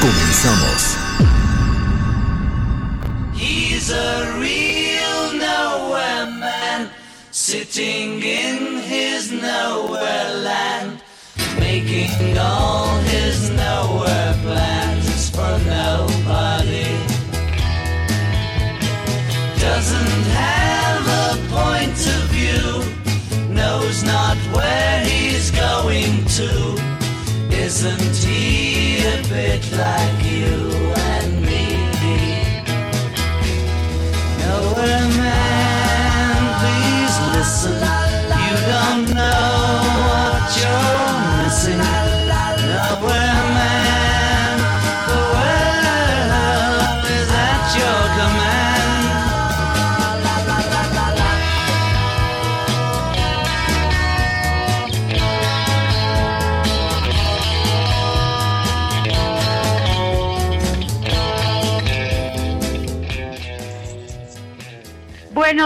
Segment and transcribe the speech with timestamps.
[0.00, 0.96] Comenzamos.
[3.34, 6.90] He's a real nowhere man,
[7.30, 11.00] sitting in his nowhere land,
[11.58, 16.92] making all his nowhere plans for nobody.
[19.60, 22.82] Doesn't have a point of view,
[23.52, 26.85] knows not where he's going to.
[27.66, 30.75] Isn't he a bit like you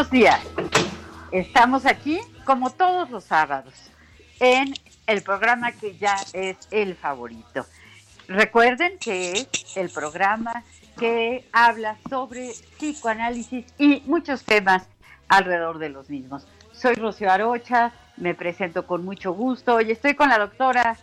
[0.00, 0.40] Buenos días.
[1.30, 3.74] Estamos aquí como todos los sábados
[4.38, 4.72] en
[5.06, 7.66] el programa que ya es el favorito.
[8.26, 10.64] Recuerden que es el programa
[10.98, 14.88] que habla sobre psicoanálisis y muchos temas
[15.28, 16.46] alrededor de los mismos.
[16.72, 20.96] Soy Rocío Arocha, me presento con mucho gusto y estoy con la doctora.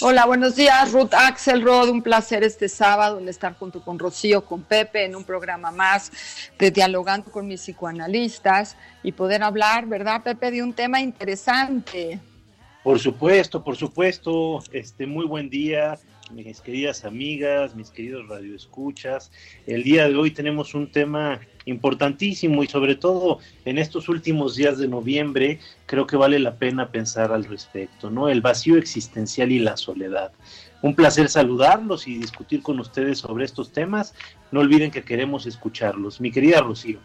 [0.00, 1.88] Hola, buenos días, Ruth Axelrod.
[1.88, 6.10] Un placer este sábado en estar junto con Rocío, con Pepe, en un programa más
[6.58, 12.20] de Dialogando con mis psicoanalistas y poder hablar, ¿verdad, Pepe, de un tema interesante?
[12.82, 14.62] Por supuesto, por supuesto.
[14.72, 15.98] Este, muy buen día,
[16.32, 19.30] mis queridas amigas, mis queridos radioescuchas.
[19.66, 24.78] El día de hoy tenemos un tema importantísimo y sobre todo en estos últimos días
[24.78, 28.28] de noviembre creo que vale la pena pensar al respecto, ¿no?
[28.28, 30.32] El vacío existencial y la soledad.
[30.82, 34.14] Un placer saludarlos y discutir con ustedes sobre estos temas.
[34.52, 36.20] No olviden que queremos escucharlos.
[36.20, 36.98] Mi querida Rocío.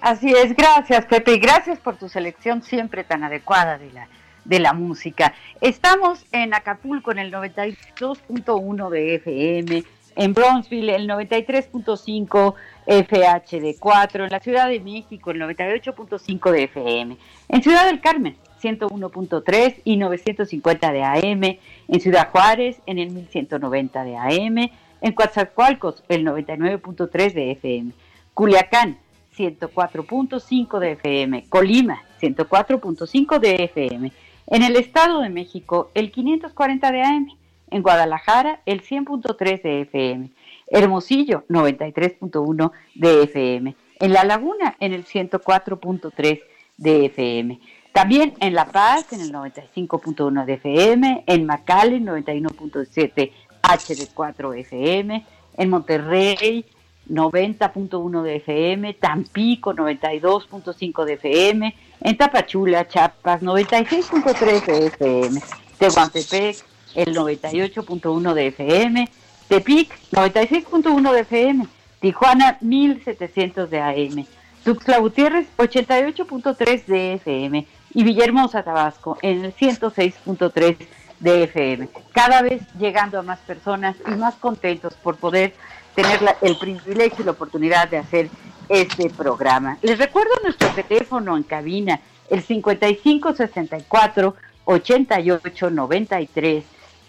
[0.00, 4.08] Así es, gracias Pepe y gracias por tu selección siempre tan adecuada de la,
[4.44, 5.34] de la música.
[5.60, 9.84] Estamos en Acapulco en el 92.1 de FM,
[10.16, 12.54] en Bronzeville el 93.5
[12.86, 17.16] FHD4, en la Ciudad de México el 98.5 de FM,
[17.48, 24.04] en Ciudad del Carmen 101.3 y 950 de AM, en Ciudad Juárez en el 1190
[24.04, 24.70] de AM,
[25.02, 27.92] en Coatzacoalcos el 99.3 de FM,
[28.32, 28.98] Culiacán
[29.36, 34.12] 104.5 de FM, Colima 104.5 de FM,
[34.46, 37.28] en el Estado de México el 540 de AM,
[37.70, 40.30] en Guadalajara el 100.3 de FM,
[40.68, 46.42] Hermosillo 93.1 de FM, en La Laguna en el 104.3
[46.76, 47.60] de FM.
[47.92, 53.32] También en La Paz en el 95.1 de FM, en McAllen 91.7
[53.62, 56.66] HD4 FM, en Monterrey
[57.08, 65.40] 90.1 de FM, Tampico 92.5 de FM, en Tapachula, Chiapas 96.3 de FM,
[65.78, 69.08] Tehuantepec el 98.1 de FM,
[69.48, 71.66] Tepic 96.1 de FM,
[72.00, 74.26] Tijuana 1700 de AM,
[74.64, 80.76] Tuxtla Gutiérrez 88.3 de FM y Villahermosa, Tabasco en el 106.3
[81.20, 81.88] de FM.
[82.12, 85.54] Cada vez llegando a más personas y más contentos por poder
[85.94, 88.28] tener la- el privilegio y la oportunidad de hacer
[88.68, 89.78] este programa.
[89.82, 94.34] Les recuerdo nuestro teléfono en cabina, el 5564
[94.64, 96.64] 88 93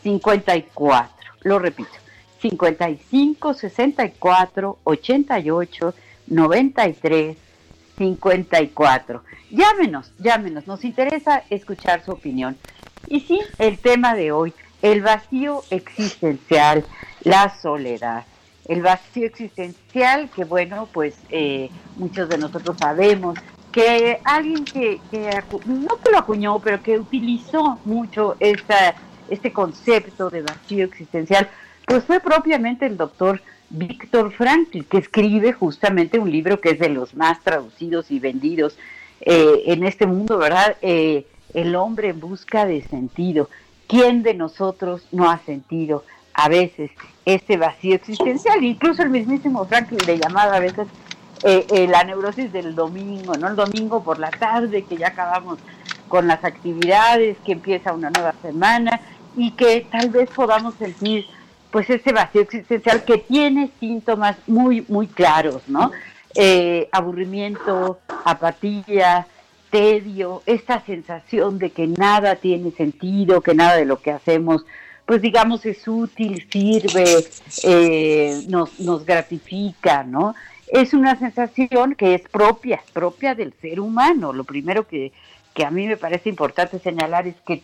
[0.08, 1.10] 54.
[1.42, 1.92] Lo repito,
[2.42, 5.94] 55 64 88
[6.28, 7.38] 93
[7.98, 9.24] 54.
[9.50, 12.58] Llámenos, llámenos, nos interesa escuchar su opinión.
[13.08, 16.86] Y sí, el tema de hoy, el vacío existencial,
[17.24, 18.26] la soledad.
[18.68, 23.38] El vacío existencial que, bueno, pues eh, muchos de nosotros sabemos
[23.72, 25.00] que alguien que,
[25.66, 28.96] no que lo acuñó, pero que utilizó mucho esta,
[29.30, 31.50] este concepto de vacío existencial,
[31.86, 36.90] pues fue propiamente el doctor Víctor Frankl, que escribe justamente un libro que es de
[36.90, 38.78] los más traducidos y vendidos
[39.22, 40.78] eh, en este mundo, ¿verdad?
[40.82, 43.50] Eh, el hombre en busca de sentido.
[43.88, 46.04] ¿Quién de nosotros no ha sentido
[46.34, 46.92] a veces
[47.26, 48.64] este vacío existencial?
[48.64, 50.88] Incluso el mismísimo Franklin le llamaba a veces
[51.44, 53.48] eh, la neurosis del domingo, ¿no?
[53.50, 55.60] El domingo por la tarde, que ya acabamos
[56.08, 59.02] con las actividades, que empieza una nueva semana
[59.38, 61.26] y que tal vez podamos sentir
[61.72, 65.92] pues ese vacío existencial que tiene síntomas muy, muy claros, ¿no?
[66.34, 69.28] Eh, aburrimiento, apatía,
[69.70, 74.66] tedio, esta sensación de que nada tiene sentido, que nada de lo que hacemos,
[75.06, 77.26] pues digamos, es útil, sirve,
[77.64, 80.36] eh, nos, nos gratifica, ¿no?
[80.68, 84.34] Es una sensación que es propia, propia del ser humano.
[84.34, 85.14] Lo primero que,
[85.54, 87.62] que a mí me parece importante señalar es que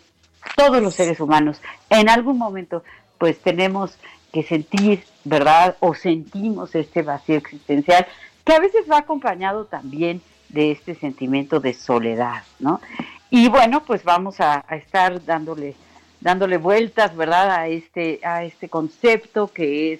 [0.55, 2.83] todos los seres humanos en algún momento
[3.17, 3.97] pues tenemos
[4.33, 5.77] que sentir, ¿verdad?
[5.79, 8.05] O sentimos este vacío existencial,
[8.43, 12.81] que a veces va acompañado también de este sentimiento de soledad, ¿no?
[13.29, 15.75] Y bueno, pues vamos a, estar dándole,
[16.19, 17.51] dándole vueltas, ¿verdad?
[17.51, 19.99] A este, a este concepto que es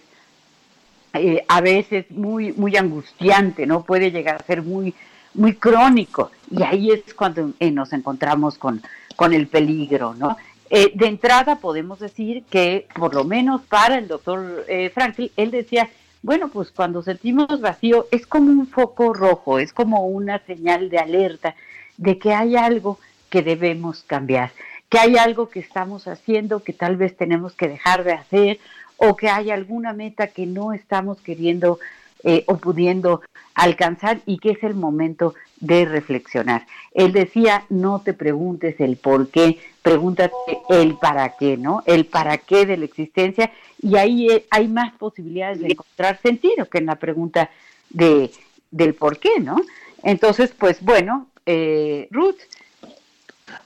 [1.13, 3.84] eh, a veces muy, muy angustiante, ¿no?
[3.84, 4.94] Puede llegar a ser muy,
[5.34, 6.31] muy crónico.
[6.51, 8.81] Y ahí es cuando eh, nos encontramos con,
[9.15, 10.38] con el peligro, ¿no?
[10.69, 15.51] Eh, de entrada podemos decir que, por lo menos para el doctor eh, Franklin, él
[15.51, 15.89] decía,
[16.24, 20.98] bueno, pues cuando sentimos vacío es como un foco rojo, es como una señal de
[20.98, 21.56] alerta
[21.98, 22.98] de que hay algo
[23.30, 24.51] que debemos cambiar,
[24.89, 28.60] que hay algo que estamos haciendo que tal vez tenemos que dejar de hacer
[28.98, 31.80] o que hay alguna meta que no estamos queriendo
[32.24, 33.21] eh, o pudiendo
[33.54, 36.68] alcanzar y que es el momento de reflexionar.
[36.94, 40.33] Él decía, no te preguntes el por qué, pregúntate
[40.69, 41.83] el para qué, ¿no?
[41.86, 43.51] El para qué de la existencia
[43.81, 47.50] y ahí eh, hay más posibilidades de encontrar sentido que en la pregunta
[47.89, 48.30] de,
[48.71, 49.56] del por qué, ¿no?
[50.04, 52.39] Entonces, pues bueno, eh, Ruth.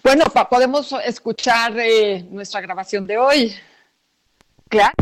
[0.04, 1.74] Bueno, podemos escuchar
[2.30, 3.56] nuestra grabación de hoy.
[4.70, 4.94] Claro.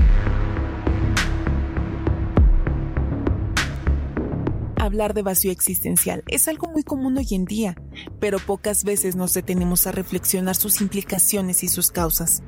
[4.86, 7.76] Hablar de vacío existencial es algo muy común hoy en día,
[8.20, 12.44] pero pocas veces nos detenemos a reflexionar sus implicaciones y sus causas.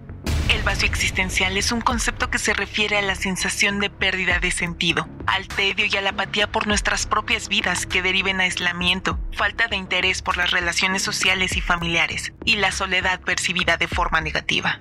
[0.49, 4.51] El vacío existencial es un concepto que se refiere a la sensación de pérdida de
[4.51, 9.19] sentido, al tedio y a la apatía por nuestras propias vidas que deriven a aislamiento,
[9.33, 14.21] falta de interés por las relaciones sociales y familiares, y la soledad percibida de forma
[14.21, 14.79] negativa.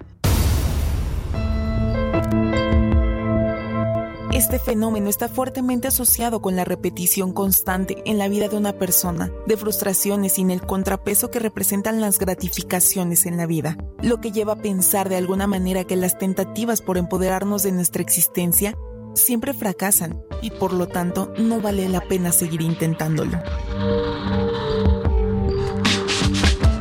[4.36, 9.32] Este fenómeno está fuertemente asociado con la repetición constante en la vida de una persona,
[9.46, 14.52] de frustraciones sin el contrapeso que representan las gratificaciones en la vida, lo que lleva
[14.52, 18.76] a pensar de alguna manera que las tentativas por empoderarnos de nuestra existencia
[19.14, 23.38] siempre fracasan y por lo tanto no vale la pena seguir intentándolo.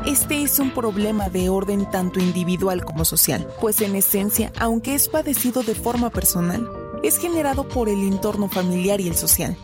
[0.06, 5.08] Este es un problema de orden tanto individual como social, pues en esencia, aunque es
[5.08, 6.70] padecido de forma personal,
[7.08, 9.56] es generado por el entorno familiar y el social.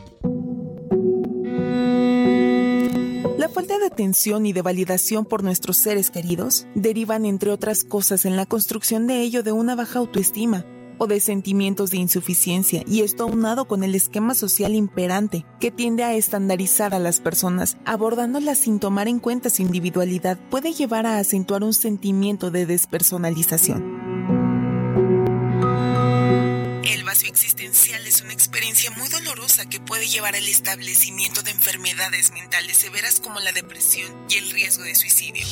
[3.38, 8.26] La falta de atención y de validación por nuestros seres queridos derivan, entre otras cosas,
[8.26, 10.66] en la construcción de ello de una baja autoestima
[11.00, 16.04] o de sentimientos de insuficiencia, y esto aunado con el esquema social imperante que tiende
[16.04, 21.18] a estandarizar a las personas, abordándolas sin tomar en cuenta su individualidad, puede llevar a
[21.18, 24.11] acentuar un sentimiento de despersonalización.
[26.92, 32.34] El vacío existencial es una experiencia muy dolorosa que puede llevar al establecimiento de enfermedades
[32.34, 35.46] mentales severas como la depresión y el riesgo de suicidio.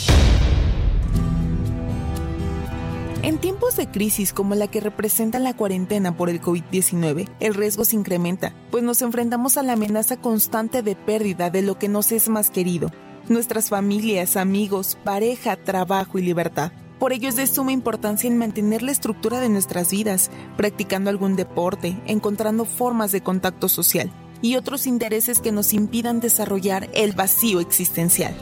[3.22, 7.86] En tiempos de crisis como la que representa la cuarentena por el COVID-19, el riesgo
[7.86, 12.12] se incrementa, pues nos enfrentamos a la amenaza constante de pérdida de lo que nos
[12.12, 12.91] es más querido,
[13.29, 16.74] nuestras familias, amigos, pareja, trabajo y libertad.
[16.99, 21.37] Por ello es de suma importancia en mantener la estructura de nuestras vidas, practicando algún
[21.37, 27.61] deporte, encontrando formas de contacto social y otros intereses que nos impidan desarrollar el vacío
[27.61, 28.35] existencial.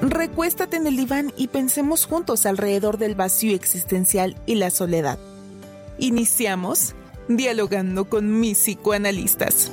[0.00, 5.18] Recuéstate en el diván y pensemos juntos alrededor del vacío existencial y la soledad.
[5.98, 6.94] Iniciamos
[7.28, 9.70] dialogando con mis psicoanalistas.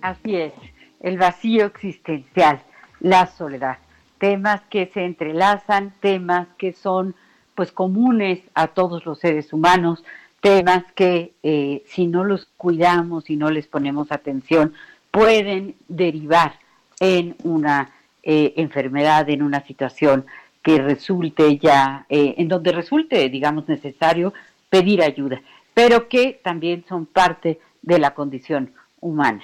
[0.00, 0.52] Así es.
[1.00, 2.62] El vacío existencial,
[3.00, 3.78] la soledad.
[4.18, 7.14] Temas que se entrelazan, temas que son
[7.54, 10.04] pues comunes a todos los seres humanos,
[10.40, 14.74] temas que eh, si no los cuidamos y no les ponemos atención,
[15.10, 16.54] pueden derivar
[17.00, 17.90] en una
[18.22, 20.26] eh, enfermedad, en una situación
[20.62, 24.32] que resulte ya, eh, en donde resulte, digamos, necesario
[24.68, 25.40] pedir ayuda,
[25.74, 29.42] pero que también son parte de la condición humana.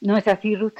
[0.00, 0.78] ¿No es así, Ruth?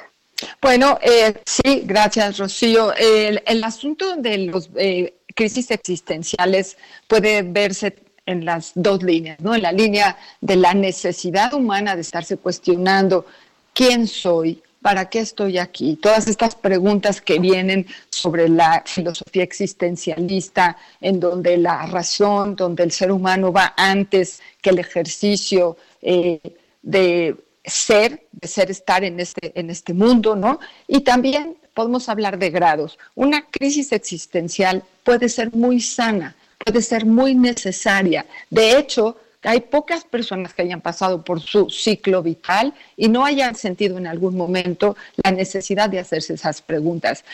[0.60, 2.92] Bueno, eh, sí, gracias, Rocío.
[2.94, 7.96] El, asunto de las eh, crisis existenciales puede verse
[8.26, 9.54] en las dos líneas, ¿no?
[9.54, 13.26] En la línea de la necesidad humana de estarse cuestionando
[13.74, 15.96] quién soy, para qué estoy aquí.
[15.96, 22.90] Todas estas preguntas que vienen sobre la filosofía existencialista, en donde la razón, donde el
[22.90, 26.40] ser humano va antes que el ejercicio eh,
[26.82, 30.60] de ser, de ser estar en este, en este mundo, ¿no?
[30.86, 32.98] Y también podemos hablar de grados.
[33.14, 38.26] Una crisis existencial puede ser muy sana, puede ser muy necesaria.
[38.48, 43.54] De hecho, hay pocas personas que hayan pasado por su ciclo vital y no hayan
[43.54, 47.24] sentido en algún momento la necesidad de hacerse esas preguntas.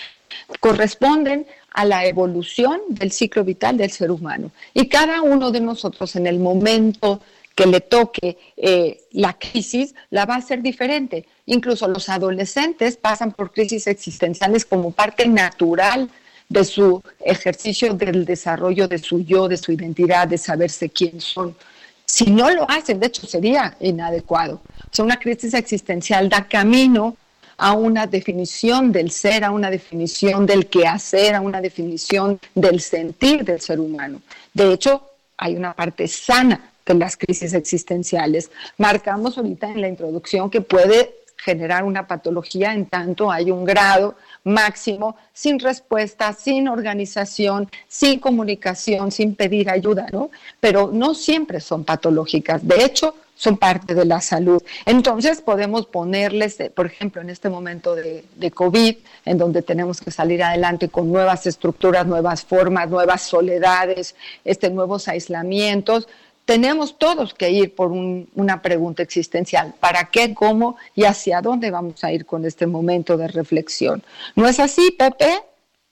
[0.61, 4.51] Corresponden a la evolución del ciclo vital del ser humano.
[4.73, 7.21] Y cada uno de nosotros en el momento
[7.57, 11.27] que le toque eh, la crisis, la va a hacer diferente.
[11.47, 16.11] Incluso los adolescentes pasan por crisis existenciales como parte natural
[16.51, 21.57] de su ejercicio del desarrollo de su yo, de su identidad, de saberse quién son.
[22.05, 24.61] Si no lo hacen, de hecho, sería inadecuado.
[24.85, 27.17] O sea, una crisis existencial da camino
[27.57, 33.45] a una definición del ser, a una definición del quehacer, a una definición del sentir
[33.45, 34.21] del ser humano.
[34.53, 38.51] De hecho, hay una parte sana de las crisis existenciales.
[38.79, 44.15] Marcamos ahorita en la introducción que puede generar una patología en tanto hay un grado
[44.45, 50.31] máximo sin respuesta, sin organización, sin comunicación, sin pedir ayuda, ¿no?
[50.61, 52.67] Pero no siempre son patológicas.
[52.67, 54.63] De hecho, son parte de la salud.
[54.87, 60.01] Entonces podemos ponerles, eh, por ejemplo, en este momento de, de, COVID, en donde tenemos
[60.01, 64.15] que salir adelante con nuevas estructuras, nuevas formas, nuevas soledades,
[64.45, 66.09] este, nuevos aislamientos,
[66.47, 69.75] tenemos todos que ir por una pregunta existencial.
[69.79, 74.03] ¿Para qué, cómo y hacia dónde vamos a ir con este momento de reflexión?
[74.37, 75.43] ¿No es así, Pepe?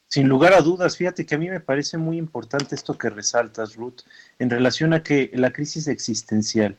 [0.07, 3.75] Sin lugar a dudas, fíjate que a mí me parece muy importante esto que resaltas,
[3.75, 4.03] Ruth,
[4.39, 6.77] en relación a que la crisis existencial,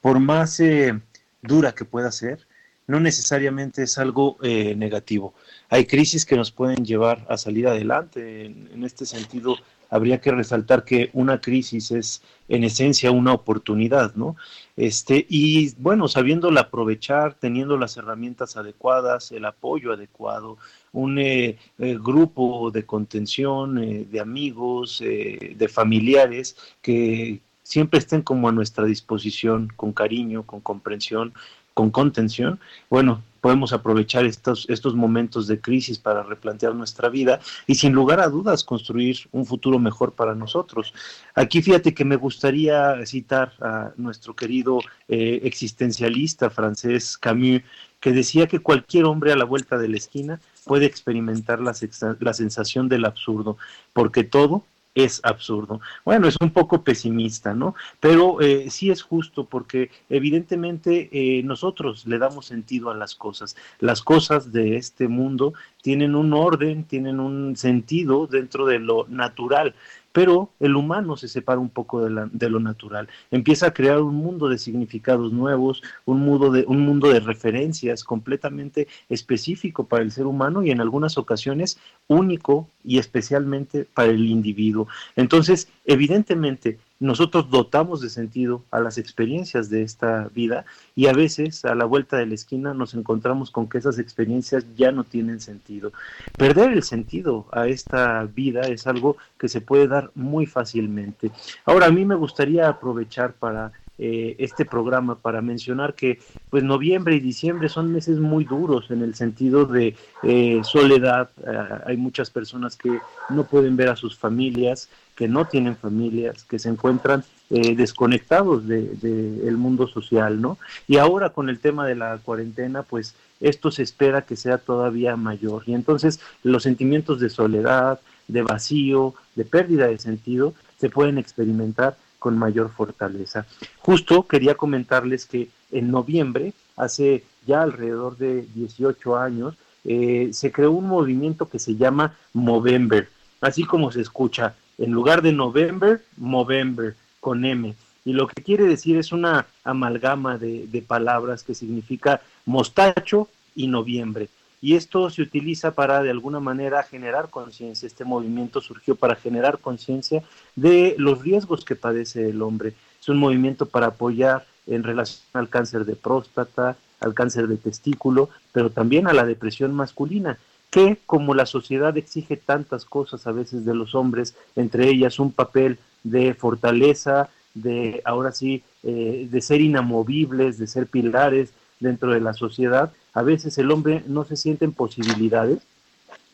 [0.00, 0.98] por más eh,
[1.42, 2.46] dura que pueda ser,
[2.86, 5.34] no necesariamente es algo eh, negativo.
[5.68, 8.46] Hay crisis que nos pueden llevar a salir adelante.
[8.46, 9.56] En, en este sentido,
[9.90, 14.36] habría que resaltar que una crisis es en esencia una oportunidad, ¿no?
[14.76, 20.58] Este, y bueno, sabiéndola aprovechar, teniendo las herramientas adecuadas, el apoyo adecuado,
[20.92, 28.22] un eh, eh, grupo de contención, eh, de amigos, eh, de familiares que siempre estén
[28.22, 31.32] como a nuestra disposición, con cariño, con comprensión,
[31.74, 37.38] con contención, bueno, podemos aprovechar estos, estos momentos de crisis para replantear nuestra vida
[37.68, 40.92] y sin lugar a dudas construir un futuro mejor para nosotros.
[41.32, 47.62] Aquí fíjate que me gustaría citar a nuestro querido eh, existencialista francés Camus,
[48.00, 51.72] que decía que cualquier hombre a la vuelta de la esquina puede experimentar la,
[52.18, 53.58] la sensación del absurdo,
[53.92, 54.64] porque todo
[54.96, 55.80] es absurdo.
[56.04, 57.76] Bueno, es un poco pesimista, ¿no?
[58.00, 63.56] Pero eh, sí es justo porque evidentemente eh, nosotros le damos sentido a las cosas.
[63.78, 69.74] Las cosas de este mundo tienen un orden, tienen un sentido dentro de lo natural
[70.16, 74.48] pero el humano se separa un poco de, lo natural, empieza a crear un mundo
[74.48, 80.24] de significados nuevos, un mundo de, un mundo de referencias completamente específico para el ser
[80.24, 84.88] humano y en algunas ocasiones único y especialmente para el individuo.
[85.16, 91.64] Entonces, evidentemente, nosotros dotamos de sentido a las experiencias de esta vida y a veces
[91.64, 95.40] a la vuelta de la esquina nos encontramos con que esas experiencias ya no tienen
[95.40, 95.92] sentido.
[96.38, 101.30] Perder el sentido a esta vida es algo que se puede dar muy fácilmente.
[101.64, 106.18] Ahora, a mí me gustaría aprovechar para eh, este programa para mencionar que
[106.50, 111.30] pues noviembre y diciembre son meses muy duros en el sentido de eh, soledad.
[111.46, 112.98] Eh, hay muchas personas que
[113.30, 118.98] no pueden ver a sus familias, que no tienen familias, que se encuentran desconectados del
[118.98, 120.58] de, el mundo social, ¿no?
[120.88, 125.14] Y ahora con el tema de la cuarentena, pues esto se espera que sea todavía
[125.16, 125.62] mayor.
[125.64, 131.96] Y entonces los sentimientos de soledad, de vacío, de pérdida de sentido, se pueden experimentar
[132.18, 133.46] con mayor fortaleza.
[133.78, 139.54] Justo quería comentarles que en noviembre, hace ya alrededor de 18 años,
[139.84, 143.08] eh, se creó un movimiento que se llama Movember,
[143.40, 147.74] así como se escucha, en lugar de November, Movember, con M.
[148.04, 153.66] Y lo que quiere decir es una amalgama de, de palabras que significa mostacho y
[153.66, 154.28] noviembre
[154.60, 157.86] y esto se utiliza para de alguna manera generar conciencia.
[157.86, 160.22] Este movimiento surgió para generar conciencia
[160.54, 162.74] de los riesgos que padece el hombre.
[163.00, 168.30] Es un movimiento para apoyar en relación al cáncer de próstata, al cáncer de testículo,
[168.52, 170.38] pero también a la depresión masculina,
[170.70, 175.32] que como la sociedad exige tantas cosas a veces de los hombres, entre ellas un
[175.32, 182.20] papel de fortaleza, de ahora sí, eh, de ser inamovibles, de ser pilares dentro de
[182.20, 185.58] la sociedad, a veces el hombre no se siente en posibilidades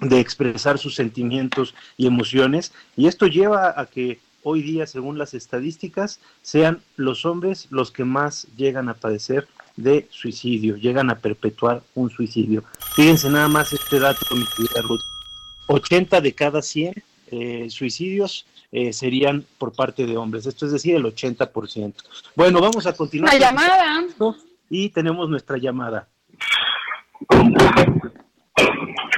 [0.01, 5.35] de expresar sus sentimientos y emociones y esto lleva a que hoy día, según las
[5.35, 9.47] estadísticas, sean los hombres los que más llegan a padecer
[9.77, 12.65] de suicidio, llegan a perpetuar un suicidio.
[12.95, 15.01] Fíjense nada más este dato, mi querida Ruth.
[15.69, 16.95] 80 de cada 100
[17.31, 21.95] eh, suicidios eh, serían por parte de hombres, esto es decir, el 80%.
[22.35, 23.33] Bueno, vamos a continuar.
[23.33, 24.05] La llamada.
[24.75, 26.09] Y tenemos nuestra llamada.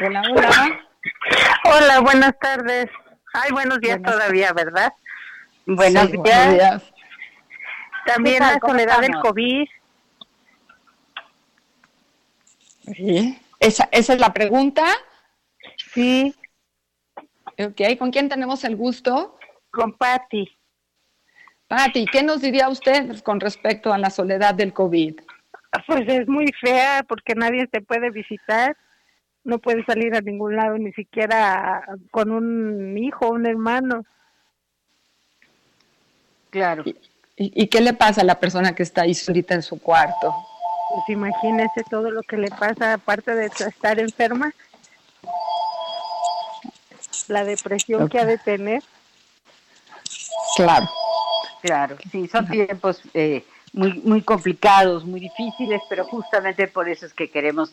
[0.04, 0.80] Hola, hola.
[1.72, 2.90] Hola, buenas tardes.
[3.32, 4.92] Ay, buenos días todavía, ¿verdad?
[5.64, 6.22] Buenos, Sí, días.
[6.24, 6.92] buenos días.
[8.04, 9.12] También la ¿Cómo soledad del?
[9.22, 9.68] COVID.
[12.92, 13.38] Sí.
[13.60, 14.84] ¿Esa, esa es la pregunta.
[15.92, 16.34] Sí,
[17.64, 19.38] Ok, ¿con quién tenemos el gusto?
[19.70, 20.50] con Patti.
[21.68, 25.20] Pati, ¿qué nos diría usted con respecto a la soledad del COVID?
[25.86, 28.76] Pues es muy fea porque nadie te puede visitar.
[29.42, 34.04] No puedes salir a ningún lado, ni siquiera con un hijo, un hermano.
[36.50, 36.82] Claro.
[36.86, 36.96] ¿Y,
[37.36, 40.34] y qué le pasa a la persona que está ahí solita en su cuarto?
[40.94, 44.54] Pues imagínese todo lo que le pasa, aparte de estar enferma.
[47.28, 48.82] La depresión que ha de tener.
[50.56, 50.88] Claro.
[51.60, 53.42] Claro, sí, son tiempos eh,
[53.74, 57.72] muy muy complicados, muy difíciles, pero justamente por eso es que queremos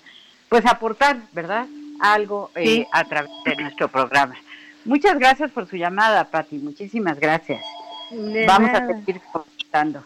[0.49, 1.65] pues aportar, ¿verdad?
[2.01, 2.87] Algo eh, Sí.
[2.91, 4.35] a través de nuestro programa.
[4.83, 7.63] Muchas gracias por su llamada, Pati, muchísimas gracias.
[8.09, 10.03] De Vamos a seguir contando.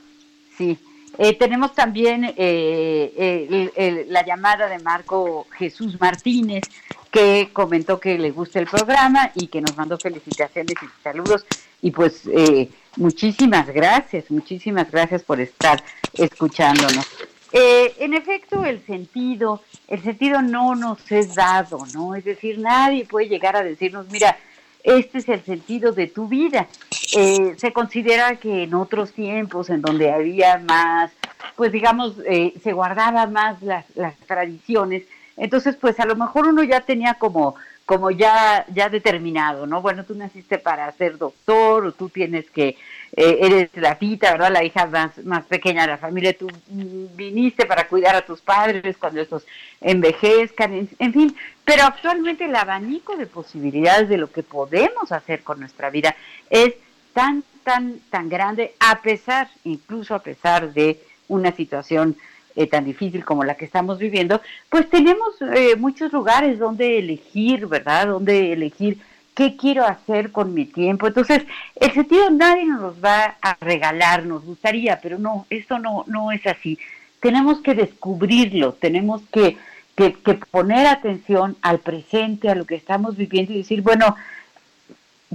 [0.57, 0.77] Sí.
[1.17, 6.63] Eh, tenemos también eh, el- el- la llamada de Marco Jesús Martínez,
[7.09, 11.45] que comentó que le gusta el programa y que nos mandó felicitaciones y saludos.
[11.85, 12.67] Y pues eh,
[12.97, 17.05] muchísimas gracias, muchísimas gracias por estar escuchándonos.
[17.51, 22.15] Eh, en efecto, el sentido, el sentido no nos es dado, ¿no?
[22.15, 24.35] Es decir, nadie puede llegar a decirnos, mira,
[24.83, 26.67] este es el sentido de tu vida.
[27.15, 31.11] Eh, se considera que en otros tiempos, en donde había más,
[31.55, 35.03] pues digamos, eh, se guardaba más las, las tradiciones,
[35.37, 37.53] entonces pues a lo mejor uno ya tenía como,
[37.85, 39.81] como ya, ya determinado, ¿no?
[39.81, 42.77] Bueno, tú naciste para ser doctor o tú tienes que,
[43.15, 44.51] eh, eres la tita, ¿verdad?
[44.51, 48.97] La hija más, más pequeña de la familia, tú viniste para cuidar a tus padres
[48.97, 49.45] cuando estos
[49.81, 55.43] envejezcan, en, en fin, pero actualmente el abanico de posibilidades de lo que podemos hacer
[55.43, 56.15] con nuestra vida
[56.49, 56.73] es
[57.13, 62.17] tan, tan, tan grande, a pesar, incluso a pesar de una situación
[62.55, 67.67] eh, tan difícil como la que estamos viviendo, pues tenemos eh, muchos lugares donde elegir,
[67.67, 68.07] ¿verdad?
[68.07, 68.99] Donde elegir
[69.35, 71.07] qué quiero hacer con mi tiempo.
[71.07, 71.43] Entonces,
[71.75, 76.45] el sentido nadie nos va a regalar, nos gustaría, pero no, esto no, no es
[76.47, 76.79] así.
[77.19, 79.57] Tenemos que descubrirlo, tenemos que,
[79.97, 84.15] que poner atención al presente, a lo que estamos viviendo y decir, bueno,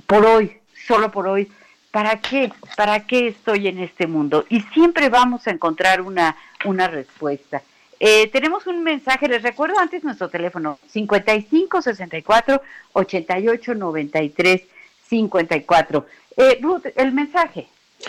[0.07, 0.53] por hoy,
[0.87, 1.51] solo por hoy,
[1.91, 2.53] ¿para qué?
[2.77, 4.45] ¿Para qué estoy en este mundo?
[4.49, 7.63] Y siempre vamos a encontrar una, una respuesta.
[7.99, 12.63] Eh, tenemos un mensaje, les recuerdo antes nuestro teléfono 55 64
[12.95, 14.63] 88 93
[15.09, 16.07] 54.
[16.37, 17.67] Eh, Ruth, el mensaje.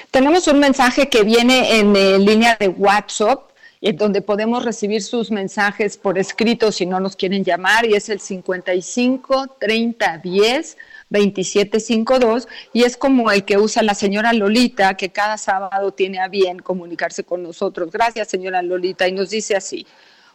[0.10, 3.51] Tenemos un mensaje que viene en eh, línea de WhatsApp
[3.82, 8.10] en donde podemos recibir sus mensajes por escrito si no nos quieren llamar, y es
[8.10, 10.78] el 55 30 10
[11.10, 16.30] 2752 y es como el que usa la señora Lolita, que cada sábado tiene a
[16.30, 17.92] bien comunicarse con nosotros.
[17.92, 19.86] Gracias, señora Lolita, y nos dice así.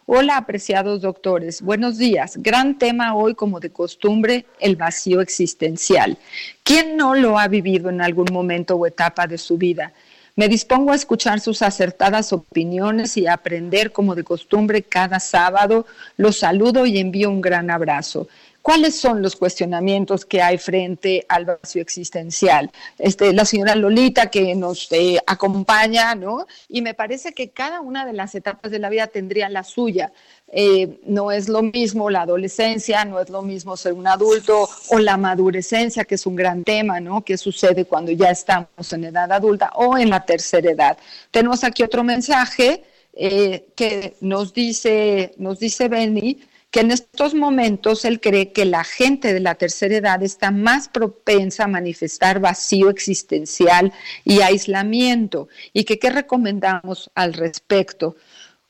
[0.05, 1.61] Hola, apreciados doctores.
[1.61, 2.37] Buenos días.
[2.37, 6.17] Gran tema hoy, como de costumbre, el vacío existencial.
[6.63, 9.91] ¿Quién no lo ha vivido en algún momento o etapa de su vida?
[10.37, 15.87] Me dispongo a escuchar sus acertadas opiniones y a aprender como de costumbre cada sábado.
[16.15, 18.27] Los saludo y envío un gran abrazo.
[18.67, 22.69] ¿Cuáles son los cuestionamientos que hay frente al vacío existencial?
[22.99, 26.45] Este, la señora Lolita que nos eh, acompaña, ¿no?
[26.67, 30.11] Y me parece que cada una de las etapas de la vida tendría la suya.
[30.51, 34.99] Eh, no es lo mismo la adolescencia, no es lo mismo ser un adulto o
[34.99, 37.23] la madurecencia, que es un gran tema, ¿no?
[37.23, 40.97] ¿Qué sucede cuando ya estamos en edad adulta o en la tercera edad?
[41.31, 48.03] Tenemos aquí otro mensaje eh, que nos dice, nos dice Benny, que en estos momentos
[48.05, 52.89] él cree que la gente de la tercera edad está más propensa a manifestar vacío
[52.89, 58.15] existencial y aislamiento y que qué recomendamos al respecto.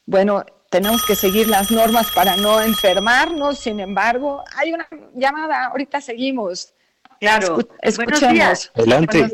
[0.06, 6.02] Bueno, tenemos que seguir las normas para no enfermarnos, sin embargo, hay una llamada, ahorita
[6.02, 6.74] seguimos.
[7.20, 8.72] Claro, escuchemos.
[8.76, 9.28] Adelante.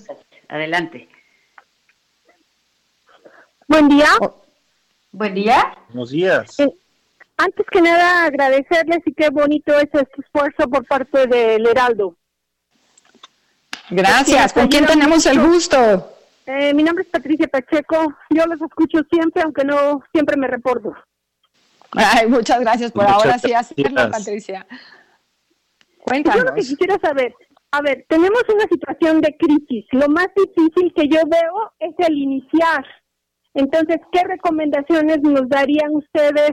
[0.48, 1.10] Adelante.
[3.68, 4.08] Buen día.
[5.12, 5.78] Buen día.
[5.90, 6.60] Buenos días.
[6.60, 6.74] Eh,
[7.38, 12.16] antes que nada, agradecerles y qué bonito es este esfuerzo por parte del Heraldo.
[13.90, 14.54] Gracias.
[14.54, 16.10] ¿Con quién tenemos el gusto?
[16.46, 18.14] Eh, mi nombre es Patricia Pacheco.
[18.30, 20.94] Yo los escucho siempre, aunque no siempre me reporto.
[21.92, 23.72] Ay, muchas gracias por Muchas ahora sí gracias.
[23.72, 24.68] hacerlo, Patricia.
[24.70, 26.52] Yo lo Cuéntanos.
[26.52, 27.34] que quisiera saber,
[27.72, 29.86] a ver, tenemos una situación de crisis.
[29.92, 32.86] Lo más difícil que yo veo es el iniciar.
[33.54, 36.52] Entonces, ¿qué recomendaciones nos darían ustedes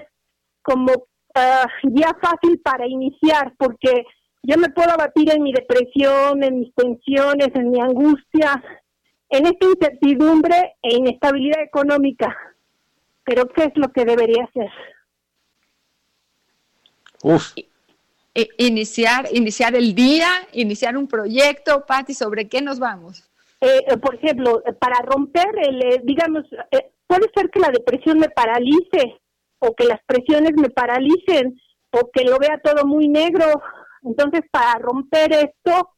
[0.63, 0.93] como
[1.35, 3.55] ah, guía fácil para iniciar?
[3.59, 4.05] Porque
[4.43, 8.63] yo me puedo abatir en mi depresión, en mis tensiones, en mi angustia,
[9.29, 12.37] en esta incertidumbre e inestabilidad económica.
[13.25, 14.71] Pero, ¿qué es lo que debería hacer?
[17.23, 23.29] Uf, I- Iniciar, iniciar el día, iniciar un proyecto, Patti, ¿sobre qué nos vamos?
[23.61, 27.69] Eh, eh, por ejemplo, eh, para romper el, eh, digamos, eh, puede ser que la
[27.69, 29.20] depresión me paralice
[29.61, 31.59] o que las presiones me paralicen
[31.91, 33.47] o que lo vea todo muy negro.
[34.03, 35.91] Entonces, para romper esto,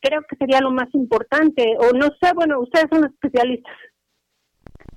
[0.00, 1.74] creo que sería lo más importante.
[1.78, 3.74] O no sé, bueno, ustedes son los especialistas.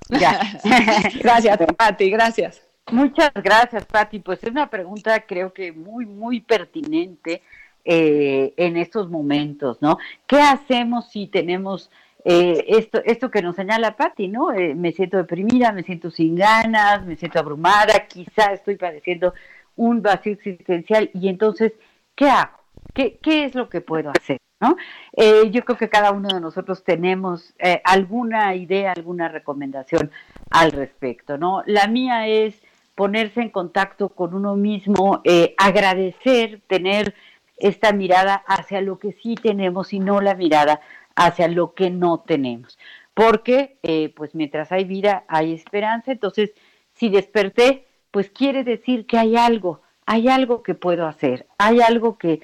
[0.09, 0.39] Ya.
[1.21, 2.65] Gracias, Patti, gracias.
[2.91, 4.19] Muchas gracias, Patti.
[4.19, 7.43] Pues es una pregunta creo que muy, muy pertinente
[7.85, 9.99] eh, en estos momentos, ¿no?
[10.27, 11.91] ¿Qué hacemos si tenemos
[12.31, 14.51] eh, esto, esto que nos señala Patti, ¿no?
[14.53, 19.33] Eh, me siento deprimida, me siento sin ganas, me siento abrumada, quizá estoy padeciendo
[19.75, 21.73] un vacío existencial y entonces,
[22.13, 22.59] ¿qué hago?
[22.93, 24.37] ¿Qué, qué es lo que puedo hacer?
[24.61, 24.77] ¿no?
[25.13, 30.11] Eh, yo creo que cada uno de nosotros tenemos alguna idea, alguna recomendación
[30.51, 31.63] al respecto, ¿no?
[31.65, 32.61] La mía es
[32.93, 35.23] ponerse en contacto con uno mismo,
[35.57, 37.15] agradecer, tener
[37.57, 40.79] esta mirada hacia lo que sí tenemos y no la mirada
[41.19, 42.79] hacia lo que no tenemos.
[43.13, 46.11] Porque, eh, pues mientras hay vida, hay esperanza.
[46.11, 46.53] Entonces,
[46.93, 52.17] si desperté, pues quiere decir que hay algo, hay algo que puedo hacer, hay algo
[52.17, 52.41] que,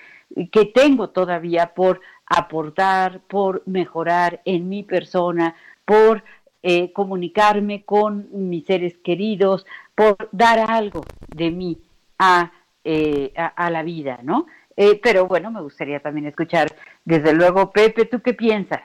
[0.51, 6.23] que tengo todavía por aportar, por mejorar en mi persona, por
[6.61, 11.79] eh, comunicarme con mis seres queridos, por dar algo de mí
[12.19, 12.51] a,
[12.83, 14.47] eh, a, a la vida, ¿no?
[14.77, 18.81] Eh, pero bueno, me gustaría también escuchar, desde luego, Pepe, ¿tú qué piensas?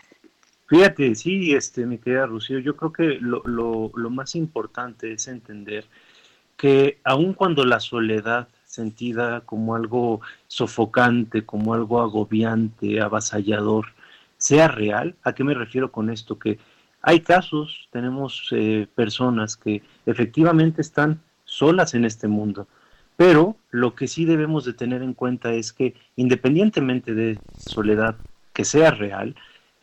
[0.69, 5.27] Fíjate, sí, este, mi querida Rocío, yo creo que lo, lo, lo más importante es
[5.27, 5.85] entender
[6.57, 13.87] que aun cuando la soledad sentida como algo sofocante, como algo agobiante, avasallador,
[14.37, 16.39] sea real, ¿a qué me refiero con esto?
[16.39, 16.59] Que
[17.03, 22.69] hay casos, tenemos eh, personas que efectivamente están solas en este mundo,
[23.21, 28.17] pero lo que sí debemos de tener en cuenta es que independientemente de soledad
[28.55, 29.37] que sea real,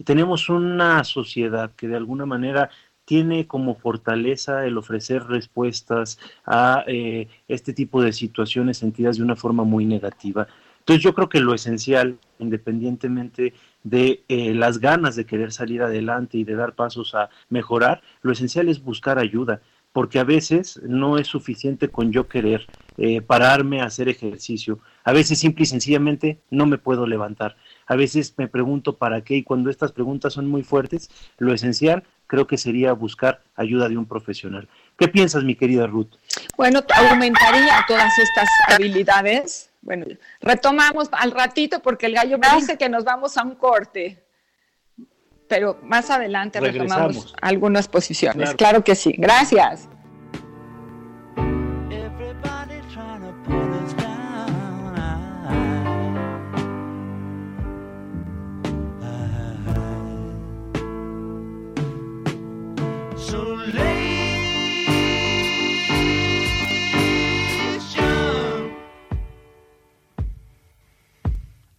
[0.06, 2.72] tenemos una sociedad que de alguna manera
[3.06, 9.36] tiene como fortaleza el ofrecer respuestas a eh, este tipo de situaciones sentidas de una
[9.36, 10.48] forma muy negativa.
[10.80, 16.40] Entonces yo creo que lo esencial, independientemente de eh, las ganas de querer salir adelante
[16.40, 19.62] y de dar pasos a mejorar, lo esencial es buscar ayuda,
[19.98, 22.68] porque a veces no es suficiente con yo querer
[23.00, 24.78] eh, pararme a hacer ejercicio.
[25.04, 27.58] A veces simple y sencillamente no me puedo levantar.
[27.88, 32.04] A veces me pregunto para qué y cuando estas preguntas son muy fuertes, lo esencial
[32.28, 34.70] creo que sería buscar ayuda de un profesional.
[35.00, 36.12] ¿Qué piensas, mi querida Ruth?
[36.56, 39.72] Bueno, aumentaría todas estas habilidades.
[39.82, 40.06] Bueno,
[40.42, 44.27] retomamos al ratito porque el gallo me dice que nos vamos a un corte.
[45.48, 47.16] Pero más adelante Regresamos.
[47.16, 48.54] retomamos algunas posiciones.
[48.54, 48.58] Claro.
[48.58, 49.16] Claro que sí.
[49.18, 49.88] Gracias.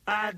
[0.09, 0.33] I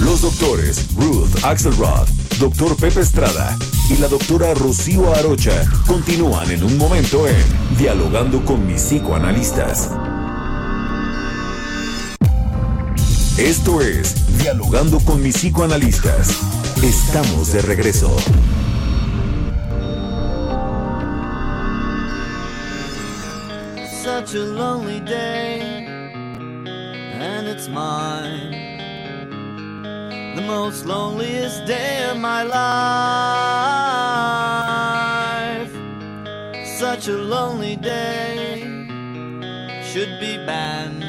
[0.00, 3.54] Los doctores Ruth Axelrod, doctor Pepe Estrada
[3.90, 7.44] y la doctora Rocío Arocha continúan en un momento en
[7.76, 9.90] Dialogando con mis psicoanalistas.
[13.38, 16.36] Esto es Dialogando con mis psicoanalistas.
[16.82, 18.16] Estamos de regreso.
[24.02, 25.60] Such a lonely day,
[27.20, 28.50] and it's mine.
[30.34, 32.52] The most loneliest day of my life.
[36.76, 38.64] Such a lonely day
[39.84, 41.07] should be banned.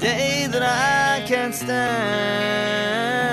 [0.00, 3.29] Day that I can't stand.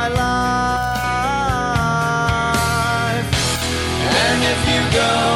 [0.00, 0.20] My life.
[4.22, 5.29] And if you go,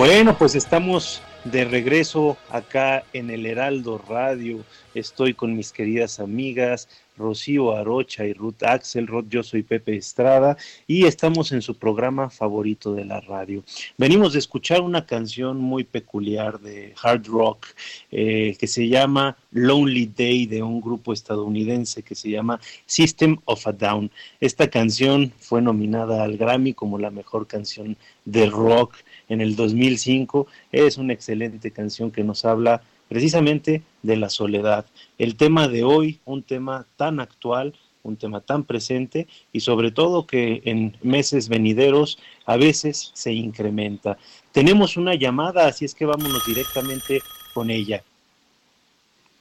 [0.00, 4.64] Bueno, pues estamos de regreso acá en el Heraldo Radio.
[4.94, 9.26] Estoy con mis queridas amigas Rocío Arocha y Ruth Axelrod.
[9.28, 13.62] Yo soy Pepe Estrada y estamos en su programa favorito de la radio.
[13.98, 17.66] Venimos de escuchar una canción muy peculiar de hard rock
[18.10, 23.66] eh, que se llama Lonely Day de un grupo estadounidense que se llama System of
[23.66, 24.10] a Down.
[24.40, 28.94] Esta canción fue nominada al Grammy como la mejor canción de rock
[29.30, 30.46] en el 2005.
[30.70, 34.84] Es una excelente canción que nos habla precisamente de la soledad.
[35.16, 40.26] El tema de hoy, un tema tan actual, un tema tan presente y sobre todo
[40.26, 44.18] que en meses venideros a veces se incrementa.
[44.52, 47.22] Tenemos una llamada, así es que vámonos directamente
[47.54, 48.02] con ella.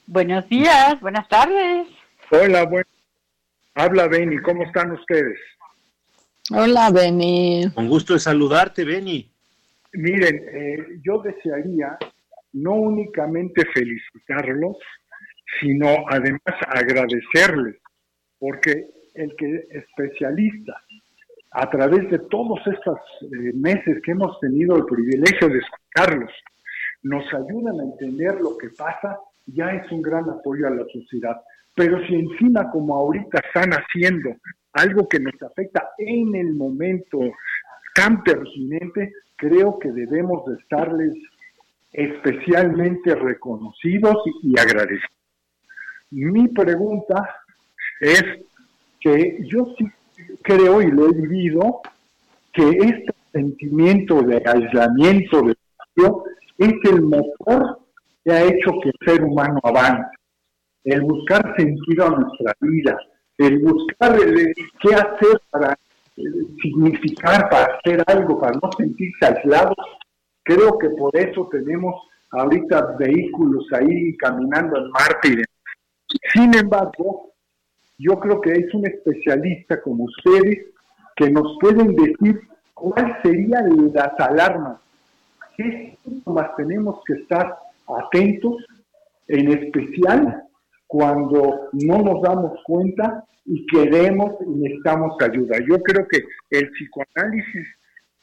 [0.07, 1.87] Buenos días, buenas tardes.
[2.31, 2.87] Hola, bueno.
[3.75, 5.39] Habla Benny, ¿cómo están ustedes?
[6.51, 7.69] Hola, Beni.
[7.75, 9.29] Con gusto de saludarte, Beni.
[9.93, 11.97] Miren, eh, yo desearía
[12.53, 14.77] no únicamente felicitarlos,
[15.59, 17.77] sino además agradecerles,
[18.37, 20.73] porque el que especialista
[21.51, 26.31] a través de todos estos eh, meses que hemos tenido el privilegio de escucharlos,
[27.01, 31.37] nos ayudan a entender lo que pasa, ya es un gran apoyo a la sociedad.
[31.75, 34.35] Pero si encima, como ahorita están haciendo
[34.73, 37.19] algo que nos afecta en el momento
[37.99, 41.13] tan pertinente, creo que debemos de estarles
[41.91, 45.09] especialmente reconocidos y, agradecidos.
[46.11, 47.29] Mi pregunta
[47.99, 48.23] es
[49.01, 49.85] que yo sí
[50.43, 51.81] creo y lo he vivido
[52.53, 55.55] que este sentimiento de aislamiento de
[56.57, 57.79] es el motor
[58.23, 60.15] que ha hecho que el ser humano avance.
[60.85, 62.97] El buscar sentido a nuestra vida,
[63.37, 64.17] el buscar
[64.81, 65.77] qué hacer para
[66.61, 69.75] significar, para hacer algo, para no sentirse aislados,
[70.49, 71.93] Creo que por eso tenemos
[72.31, 75.45] ahorita vehículos ahí caminando en demás.
[76.33, 77.33] Sin embargo,
[77.99, 80.65] yo creo que es un especialista como ustedes
[81.15, 82.41] que nos pueden decir
[82.73, 84.79] cuáles serían las alarmas,
[85.55, 87.55] qué síntomas tenemos que estar
[87.87, 88.65] atentos,
[89.27, 90.48] en especial
[90.89, 95.57] cuando no nos damos cuenta y queremos y necesitamos ayuda.
[95.69, 97.67] Yo creo que el psicoanálisis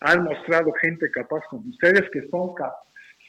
[0.01, 2.55] ha mostrado gente capaz como ustedes que son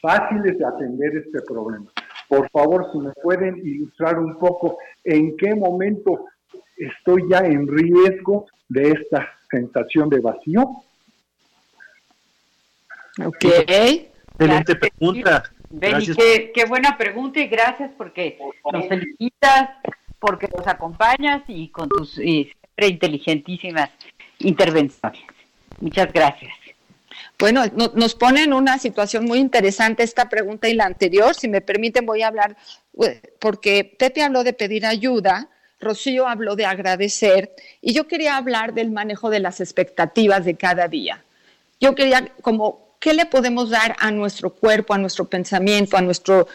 [0.02, 1.86] fáciles de atender este problema.
[2.28, 6.26] Por favor, si me pueden ilustrar un poco en qué momento
[6.76, 10.64] estoy ya en riesgo de esta sensación de vacío.
[13.24, 13.46] Ok.
[13.46, 15.44] Excelente pregunta.
[15.70, 18.40] Benny, qué, qué, buena pregunta y gracias porque
[18.72, 19.70] nos felicitas,
[20.20, 22.20] porque nos acompañas y con tus
[22.78, 23.90] siempre inteligentísimas
[24.40, 25.22] intervenciones.
[25.80, 26.54] Muchas gracias.
[27.40, 31.36] Bueno, nos pone en una situación muy interesante esta pregunta y la anterior.
[31.36, 32.56] Si me permiten, voy a hablar,
[33.04, 35.50] eh, porque Pepe habló de pedir ayuda,
[35.80, 40.88] Rocío habló de agradecer, y yo quería hablar del manejo de las expectativas de cada
[40.88, 41.24] día.
[41.80, 46.46] Yo quería como ¿qué le podemos dar a nuestro cuerpo, a nuestro pensamiento, a nuestra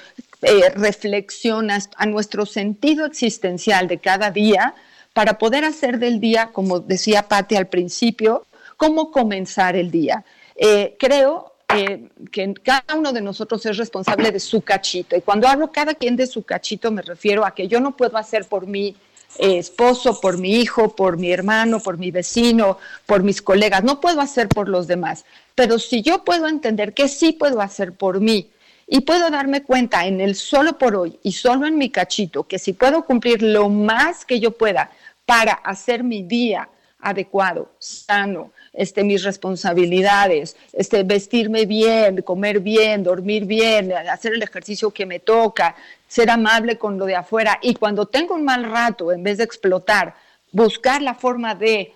[0.43, 4.75] eh, reflexión, a, nuestro sentido existencial de cada día
[5.13, 10.25] para poder hacer del día, como decía Patti al principio, cómo comenzar el día?
[10.57, 15.17] Eh, creo eh, que cada uno de nosotros es responsable de su cachito.
[15.17, 18.17] Y cuando hablo cada quien de su cachito, me refiero a que yo no puedo
[18.19, 18.97] hacer por mí
[19.39, 23.83] esposo, por mi hijo, por mi hermano, por mi vecino, por mis colegas.
[23.83, 25.25] No puedo hacer por los demás.
[25.55, 28.51] Pero si yo puedo entender que sí puedo hacer por mí
[28.87, 32.59] y puedo darme cuenta en el solo por hoy y solo en mi cachito, que
[32.59, 34.91] si puedo cumplir lo más que yo pueda
[35.27, 36.69] para hacer mi día
[37.03, 44.91] adecuado, sano, este, mis responsabilidades, este, vestirme bien, comer bien, dormir bien, hacer el ejercicio
[44.93, 45.75] que me toca,
[46.07, 49.45] ser amable con lo de afuera y cuando tengo un mal rato, en vez de
[49.45, 50.15] explotar,
[50.53, 51.95] buscar la forma de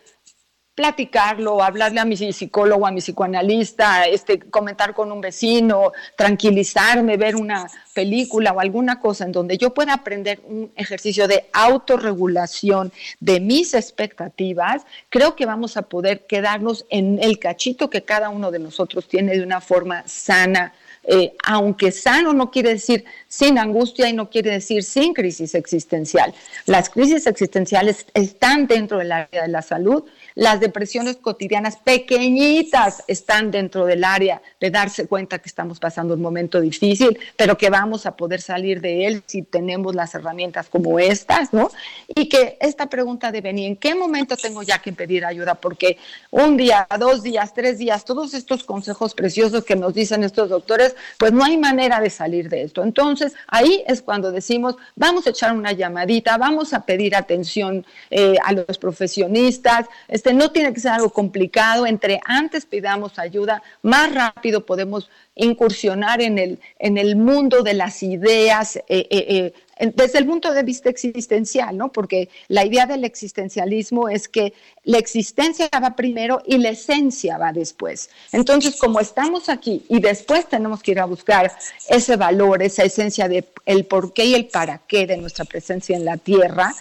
[0.77, 7.35] platicarlo, hablarle a mi psicólogo, a mi psicoanalista, este, comentar con un vecino, tranquilizarme, ver
[7.35, 13.41] una película o alguna cosa en donde yo pueda aprender un ejercicio de autorregulación de
[13.41, 18.59] mis expectativas, creo que vamos a poder quedarnos en el cachito que cada uno de
[18.59, 20.75] nosotros tiene de una forma sana.
[21.09, 26.35] Eh, aunque sano no quiere decir sin angustia y no quiere decir sin crisis existencial.
[26.67, 30.03] Las crisis existenciales están dentro del área de la salud
[30.37, 36.21] las depresiones cotidianas pequeñitas están dentro del área de darse cuenta que estamos pasando un
[36.21, 40.99] momento difícil, pero que vamos a poder salir de él si tenemos las herramientas como
[40.99, 41.71] estas, ¿no?
[42.15, 45.55] Y que esta pregunta de venir, ¿en qué momento tengo ya que pedir ayuda?
[45.55, 45.97] Porque
[46.31, 50.97] un día, dos días, tres días, todos estos consejos preciosos que nos dicen estos doctores,
[51.19, 52.83] pues no hay manera de salir de esto.
[52.83, 58.35] Entonces, ahí es cuando decimos, vamos a echar una llamadita, vamos a pedir atención eh,
[58.45, 59.87] a los profesionistas,
[60.27, 66.21] este, no tiene que ser algo complicado, entre antes pidamos ayuda, más rápido podemos incursionar
[66.21, 70.65] en el, en el mundo de las ideas, eh, eh, eh, desde el punto de
[70.65, 71.93] vista existencial, ¿no?
[71.93, 77.53] Porque la idea del existencialismo es que la existencia va primero y la esencia va
[77.53, 78.11] después.
[78.33, 81.53] Entonces, como estamos aquí y después tenemos que ir a buscar
[81.89, 85.95] ese valor, esa esencia de el por qué y el para qué de nuestra presencia
[85.95, 86.75] en la tierra,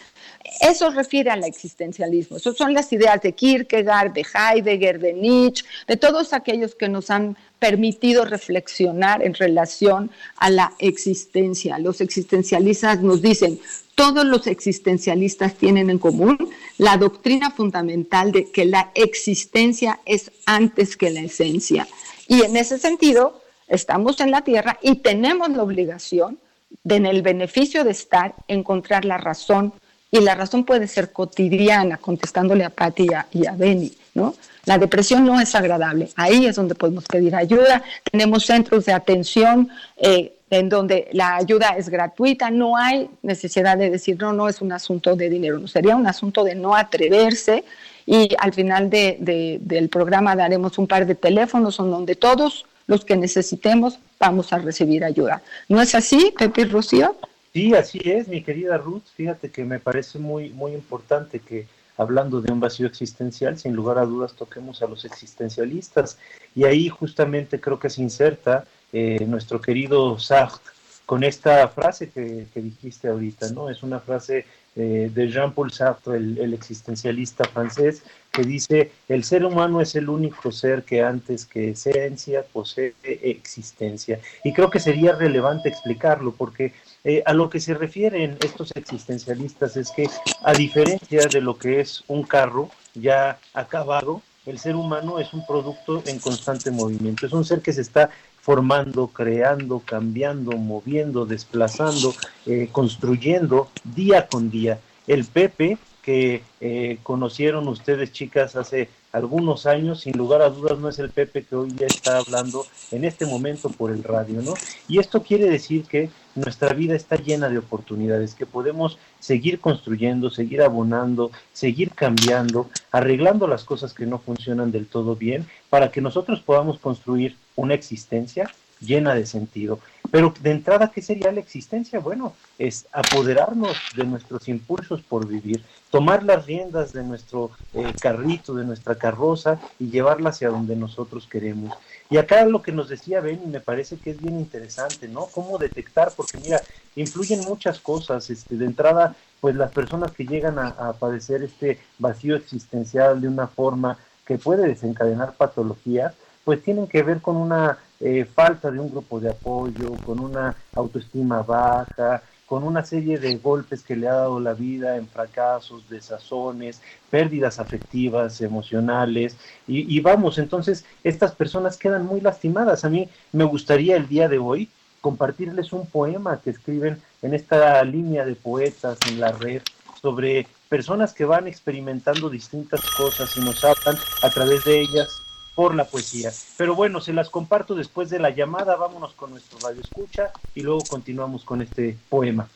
[0.60, 2.38] eso refiere al existencialismo.
[2.38, 7.10] Esas son las ideas de Kierkegaard, de Heidegger, de Nietzsche, de todos aquellos que nos
[7.10, 11.80] han permitido reflexionar en relación a la existencia.
[11.80, 13.60] Los existencialistas nos dicen,
[13.96, 20.98] todos los existencialistas tienen en común la doctrina fundamental de que la existencia es antes
[20.98, 21.88] que la esencia.
[22.28, 26.40] Y en ese sentido, estamos en la Tierra y tenemos la obligación
[26.84, 29.74] de, en el beneficio de estar, encontrar la razón
[30.16, 34.34] y la razón puede ser cotidiana, contestándole a Patti y a, Benny, ¿no?
[34.66, 39.70] La depresión no es agradable, ahí es donde podemos pedir ayuda, tenemos centros de atención
[39.98, 44.62] eh, en donde la ayuda es gratuita, no hay necesidad de decir, no, no es
[44.62, 47.66] un asunto de dinero, no, sería un asunto de no atreverse
[48.06, 53.18] y al final del programa daremos un par de teléfonos en donde todos los que
[53.18, 55.42] necesitemos vamos a recibir ayuda.
[55.68, 57.16] ¿No es así, Pepe y Rocío?
[57.56, 59.06] Sí, así es, mi querida Ruth.
[59.16, 63.98] Fíjate que me parece muy, muy importante que hablando de un vacío existencial, sin lugar
[63.98, 66.18] a dudas toquemos a los existencialistas.
[66.54, 70.74] Y ahí justamente creo que se inserta eh, nuestro querido Sartre
[71.06, 73.70] con esta frase que, que dijiste ahorita, ¿no?
[73.70, 74.46] Es una frase
[74.78, 80.52] eh, de Jean-Paul Sartre, el, existencialista francés, que dice, el ser humano es el único
[80.52, 84.20] ser que antes que esencia posee existencia.
[84.44, 86.74] Y creo que sería relevante explicarlo, porque
[87.06, 90.10] eh, a lo que se refieren estos existencialistas es que,
[90.44, 95.46] a diferencia de lo que es un carro ya acabado, el ser humano es un
[95.46, 98.10] producto en constante movimiento, es un ser que se está
[98.42, 102.14] formando, creando, cambiando, moviendo, desplazando,
[102.48, 104.80] eh, construyendo día con día.
[105.08, 110.90] El Pepe que eh, conocieron ustedes chicas hace algunos años, sin lugar a dudas no
[110.90, 114.54] es el Pepe que hoy ya está hablando en este momento por el radio, ¿no?
[114.90, 120.30] Y esto quiere decir que nuestra vida está llena de oportunidades, que podemos seguir construyendo,
[120.30, 126.02] seguir abonando, seguir cambiando, arreglando las cosas que no funcionan del todo bien, para que
[126.02, 128.52] nosotros podamos construir una existencia
[128.82, 129.80] llena de sentido.
[130.16, 132.00] Pero de entrada, ¿qué sería la existencia?
[132.00, 135.62] Bueno, es apoderarnos de nuestros impulsos por vivir,
[135.92, 141.28] tomar las riendas de nuestro eh, carrito, de nuestra carroza y llevarla hacia donde nosotros
[141.30, 141.78] queremos.
[142.10, 145.26] Y acá lo que nos decía Benny me parece que es bien interesante, ¿no?
[145.26, 146.62] Cómo detectar, porque mira,
[146.96, 148.30] influyen muchas cosas.
[148.30, 153.28] Este, de entrada, pues las personas que llegan a, a padecer este vacío existencial de
[153.28, 156.14] una forma que puede desencadenar patologías,
[156.46, 160.56] pues tienen que ver con una eh, falta de un grupo de apoyo, con una
[160.74, 165.90] autoestima baja, con una serie de golpes que le ha dado la vida en fracasos,
[165.90, 169.38] desazones, pérdidas afectivas, emocionales,
[169.68, 172.86] y, y, vamos, entonces estas personas quedan muy lastimadas.
[172.86, 174.70] A mí me gustaría el día de hoy
[175.02, 179.62] compartirles un poema que escriben en esta línea de poetas en la red
[180.02, 185.25] sobre personas que van experimentando distintas cosas y nos hablan a través de ellas
[185.56, 186.32] por la poesía.
[186.58, 190.62] Pero bueno, se las comparto después de la llamada, vámonos con nuestro radio escucha y
[190.62, 192.48] luego continuamos con este poema.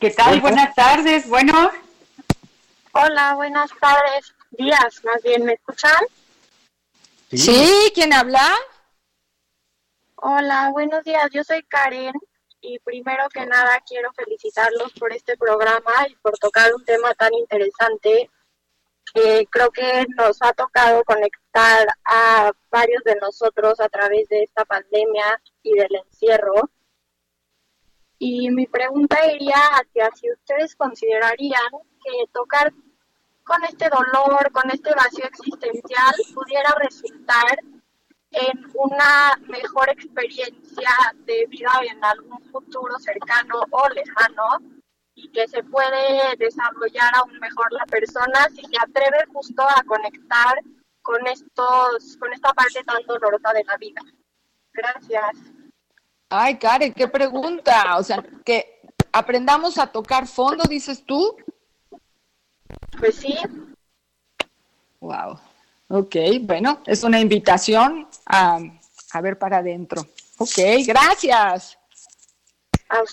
[0.00, 0.40] ¿Qué tal?
[0.40, 1.70] Buenas tardes, bueno.
[2.92, 5.94] Hola, buenas tardes, días, más bien, ¿me escuchan?
[7.30, 7.92] Sí, ¿Sí?
[7.94, 8.42] ¿quién habla?
[10.16, 12.14] Hola, buenos días, yo soy Karen
[12.60, 17.32] y primero que nada quiero felicitarlos por este programa y por tocar un tema tan
[17.34, 18.28] interesante
[19.50, 25.40] creo que nos ha tocado conectar a varios de nosotros a través de esta pandemia
[25.62, 26.70] y del encierro.
[28.18, 31.70] Y mi pregunta iría hacia si ustedes considerarían
[32.04, 32.72] que tocar
[33.44, 37.58] con este dolor, con este vacío existencial, pudiera resultar
[38.32, 40.90] en una mejor experiencia
[41.24, 44.79] de vida en algún futuro cercano o lejano,
[45.22, 50.60] y que se puede desarrollar aún mejor la persona si se atreve justo a conectar
[51.02, 54.00] con estos, con esta parte tan dolorosa de la vida.
[54.72, 55.36] Gracias.
[56.30, 57.96] Ay, Karen, qué pregunta.
[57.98, 58.80] O sea, que
[59.12, 61.36] aprendamos a tocar fondo, dices tú.
[62.98, 63.36] Pues sí.
[65.00, 65.38] Wow.
[65.88, 68.60] Ok, bueno, es una invitación a,
[69.12, 70.02] a ver para adentro.
[70.38, 71.79] Ok, gracias.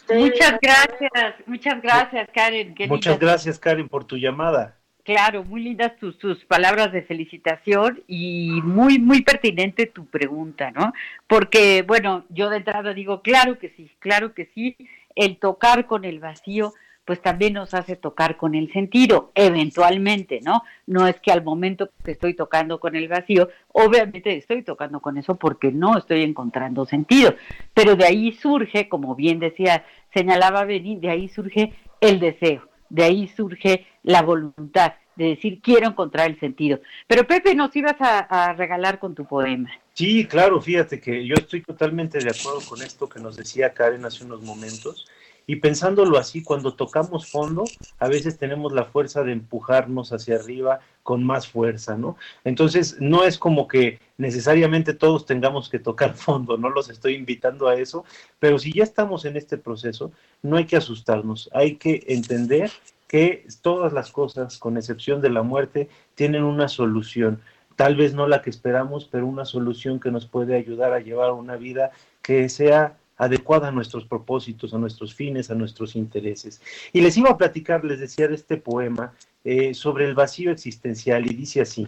[0.09, 2.75] Muchas gracias, muchas gracias, Karen.
[2.87, 4.77] Muchas gracias, Karen, por tu llamada.
[5.03, 10.91] Claro, muy lindas tus, tus palabras de felicitación y muy, muy pertinente tu pregunta, ¿no?
[11.27, 14.75] Porque, bueno, yo de entrada digo, claro que sí, claro que sí,
[15.15, 16.73] el tocar con el vacío
[17.07, 20.63] pues también nos hace tocar con el sentido, eventualmente, ¿no?
[20.87, 25.17] No es que al momento que estoy tocando con el vacío, obviamente estoy tocando con
[25.17, 27.33] eso porque no estoy encontrando sentido,
[27.73, 33.05] pero de ahí surge, como bien decía, señalaba Beni, de ahí surge el deseo, de
[33.05, 36.81] ahí surge la voluntad de decir quiero encontrar el sentido.
[37.07, 39.71] Pero Pepe, nos ibas a, a regalar con tu poema.
[39.93, 44.03] Sí, claro, fíjate que yo estoy totalmente de acuerdo con esto que nos decía Karen
[44.03, 45.07] hace unos momentos
[45.49, 47.63] y pensándolo así, cuando tocamos fondo,
[47.99, 52.17] a veces tenemos la fuerza de empujarnos hacia arriba con más fuerza, ¿no?
[52.43, 57.69] Entonces, no es como que necesariamente todos tengamos que tocar fondo, no los estoy invitando
[57.69, 58.03] a eso,
[58.39, 62.69] pero si ya estamos en este proceso, no hay que asustarnos, hay que entender
[63.07, 67.39] que todas las cosas, con excepción de la muerte, tienen una solución.
[67.77, 71.31] Tal vez no la que esperamos, pero una solución que nos puede ayudar a llevar
[71.31, 71.91] una vida
[72.21, 76.61] que sea adecuada a nuestros propósitos, a nuestros fines, a nuestros intereses.
[76.93, 79.13] Y les iba a platicar, les decía, de este poema
[79.43, 81.87] eh, sobre el vacío existencial y dice así,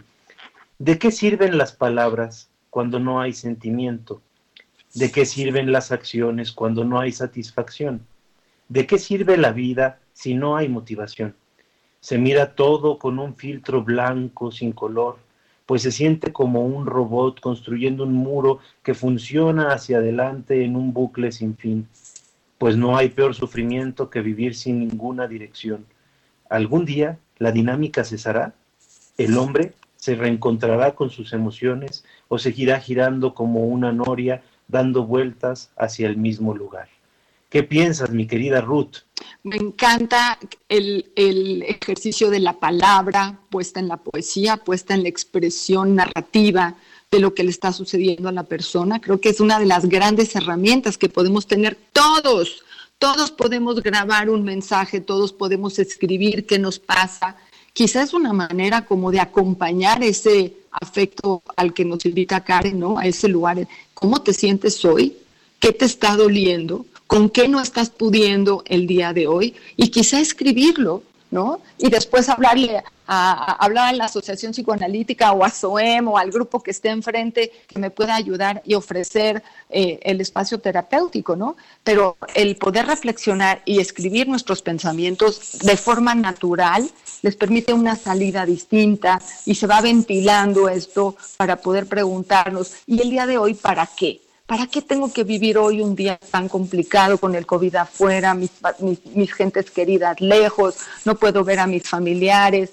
[0.79, 4.21] ¿de qué sirven las palabras cuando no hay sentimiento?
[4.95, 8.05] ¿De qué sirven las acciones cuando no hay satisfacción?
[8.67, 11.35] ¿De qué sirve la vida si no hay motivación?
[11.99, 15.17] Se mira todo con un filtro blanco sin color,
[15.69, 20.93] pues se siente como un robot construyendo un muro que funciona hacia adelante en un
[20.93, 21.87] bucle sin fin.
[22.57, 25.85] Pues no hay peor sufrimiento que vivir sin ninguna dirección.
[26.49, 28.55] Algún día la dinámica cesará,
[29.19, 35.71] el hombre se reencontrará con sus emociones o seguirá girando como una noria dando vueltas
[35.77, 36.89] hacia el mismo lugar.
[37.49, 38.97] ¿Qué piensas, mi querida Ruth?
[39.43, 40.37] Me encanta
[40.67, 46.75] el, el, ejercicio de la palabra puesta en la poesía, puesta en la expresión narrativa
[47.09, 49.01] de lo que le está sucediendo a la persona.
[49.01, 52.63] Creo que es una de las grandes herramientas que podemos tener todos.
[52.99, 57.35] Todos podemos grabar un mensaje, todos podemos escribir qué nos pasa.
[57.73, 62.99] Quizás es una manera como de acompañar ese afecto al que nos invita Karen, ¿no?
[62.99, 63.67] A ese lugar.
[63.95, 65.17] ¿Cómo te sientes hoy?
[65.59, 66.85] ¿Qué te está doliendo?
[67.09, 71.01] Con qué no estás pudiendo el día de hoy y quizá escribirlo,
[71.31, 71.59] ¿no?
[71.79, 76.61] Y después hablarle a, hablar a la Asociación Psicoanalítica o a SOEM o al grupo
[76.61, 79.41] que esté enfrente que me pueda ayudar y ofrecer
[79.71, 81.57] eh, el espacio terapéutico, ¿no?
[81.83, 86.91] Pero el poder reflexionar y escribir nuestros pensamientos de forma natural
[87.23, 93.09] les permite una salida distinta y se va ventilando esto para poder preguntarnos, ¿y el
[93.09, 94.21] día de hoy para qué?
[94.49, 98.49] ¿Para qué tengo que vivir hoy un día tan complicado con el COVID afuera, mis,
[99.13, 100.75] mis, gentes queridas lejos,
[101.05, 102.71] no puedo ver a mis familiares?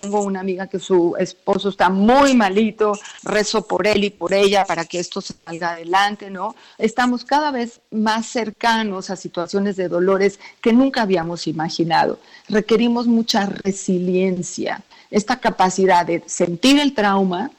[0.00, 2.92] Tengo una amiga que su esposo está muy malito,
[3.24, 6.54] rezo por él y por ella para que esto salga adelante, ¿no?
[6.78, 12.20] Estamos cada vez más cercanos a situaciones de dolores que nunca habíamos imaginado.
[12.48, 17.50] Requerimos mucha resiliencia, esta capacidad de sentir el trauma,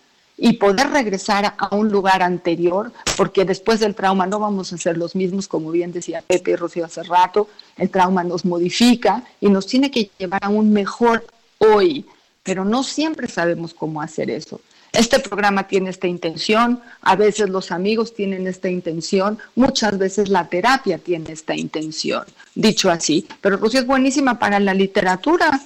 [0.43, 4.97] y poder regresar a un lugar anterior, porque después del trauma no vamos a ser
[4.97, 9.49] los mismos, como bien decía Pepe y Rocío hace rato, el trauma nos modifica y
[9.49, 11.27] nos tiene que llevar a un mejor
[11.59, 12.07] hoy,
[12.41, 14.59] pero no siempre sabemos cómo hacer eso.
[14.91, 20.49] Este programa tiene esta intención, a veces los amigos tienen esta intención, muchas veces la
[20.49, 22.23] terapia tiene esta intención,
[22.55, 23.27] dicho así.
[23.41, 25.61] Pero Rocío es buenísima para la literatura,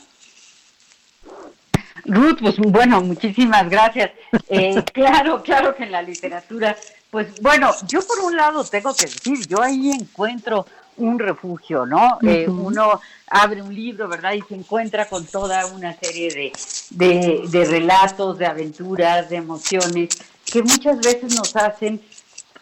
[2.05, 4.11] Ruth, pues bueno, muchísimas gracias.
[4.49, 6.75] Eh, claro, claro que en la literatura,
[7.09, 10.65] pues bueno, yo por un lado tengo que decir, yo ahí encuentro
[10.97, 12.19] un refugio, ¿no?
[12.21, 14.33] Eh, uno abre un libro, ¿verdad?
[14.33, 16.51] Y se encuentra con toda una serie de,
[16.91, 20.09] de, de relatos, de aventuras, de emociones,
[20.45, 22.01] que muchas veces nos hacen,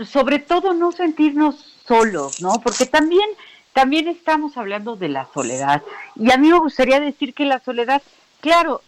[0.06, 2.54] sobre todo, no sentirnos solos, ¿no?
[2.64, 3.30] Porque también,
[3.74, 5.84] también estamos hablando de la soledad.
[6.16, 8.02] Y a mí me gustaría decir que la soledad,
[8.42, 8.82] claro,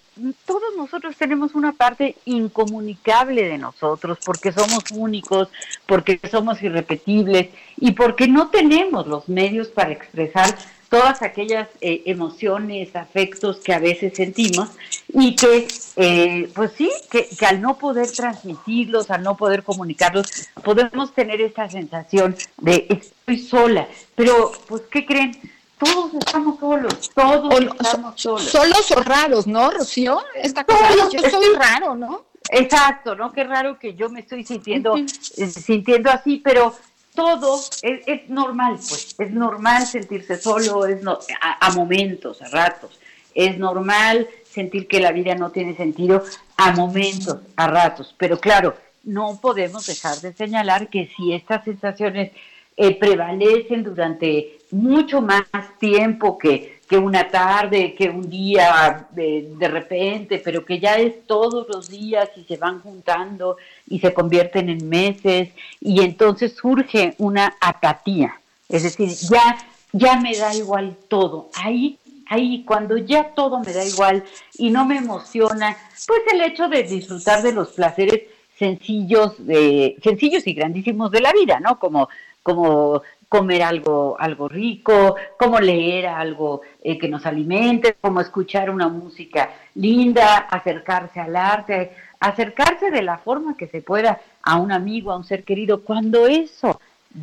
[0.46, 5.50] todos nosotros tenemos una parte incomunicable de nosotros porque somos únicos,
[5.86, 10.56] porque somos irrepetibles y porque no tenemos los medios para expresar
[10.90, 14.70] todas aquellas eh, emociones, afectos que a veces sentimos
[15.10, 20.50] y que, eh, pues sí, que, que, al no poder transmitirlos, al no poder comunicarlos,
[20.64, 23.88] podemos tener esta sensación de estoy sola.
[24.16, 25.38] Pero, pues, ¿qué creen?
[25.78, 28.44] Todos estamos solos, todos estamos solos.
[28.44, 30.22] Solos o raros, ¿no, Rocío?
[30.36, 32.26] Esta cosa, yo soy raro, ¿no?
[32.50, 33.32] Exacto, ¿no?
[33.32, 35.08] Qué raro que yo me estoy sintiendo, eh,
[35.48, 36.76] sintiendo así, pero
[37.16, 41.00] todo es, normal, pues, es normal sentirse solo, es
[41.42, 43.00] a, momentos, a ratos,
[43.34, 46.24] es normal sentir que la vida no tiene sentido
[46.58, 52.32] a momentos, a ratos, pero claro, no podemos dejar de señalar que si estas sensaciones
[52.78, 55.46] eh, prevalecen durante mucho más
[55.80, 61.68] tiempo que, que una tarde, que un día de, repente, pero que ya es todos
[61.68, 63.58] los días y se van juntando
[63.88, 65.50] y se convierten en meses
[65.80, 69.58] y entonces surge una apatía, es decir, ya,
[69.94, 71.50] ya me da igual todo.
[71.56, 71.98] Ahí,
[72.28, 74.24] ahí, cuando ya todo me da igual
[74.58, 78.22] y no me emociona, pues el hecho de disfrutar de los placeres
[78.60, 81.80] sencillos, de, sencillos y grandísimos de la vida, ¿no?
[81.80, 82.10] Como,
[82.44, 83.02] como
[83.36, 89.50] comer algo, algo rico, como leer algo eh, que nos alimente, como escuchar una música
[89.76, 95.18] linda, acercarse al arte, acercarse de la forma que se pueda a un amigo, a
[95.18, 96.80] un ser querido, cuando eso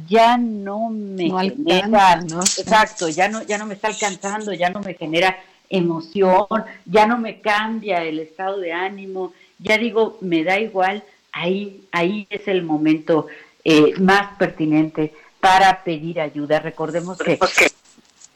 [0.06, 2.20] ya no me genera,
[2.58, 5.34] exacto, ya no, ya no me está alcanzando, ya no me genera
[5.70, 6.46] emoción,
[6.84, 12.26] ya no me cambia el estado de ánimo, ya digo, me da igual, ahí, ahí
[12.28, 13.28] es el momento
[13.64, 16.60] eh, más pertinente para pedir ayuda.
[16.60, 17.36] Recordemos que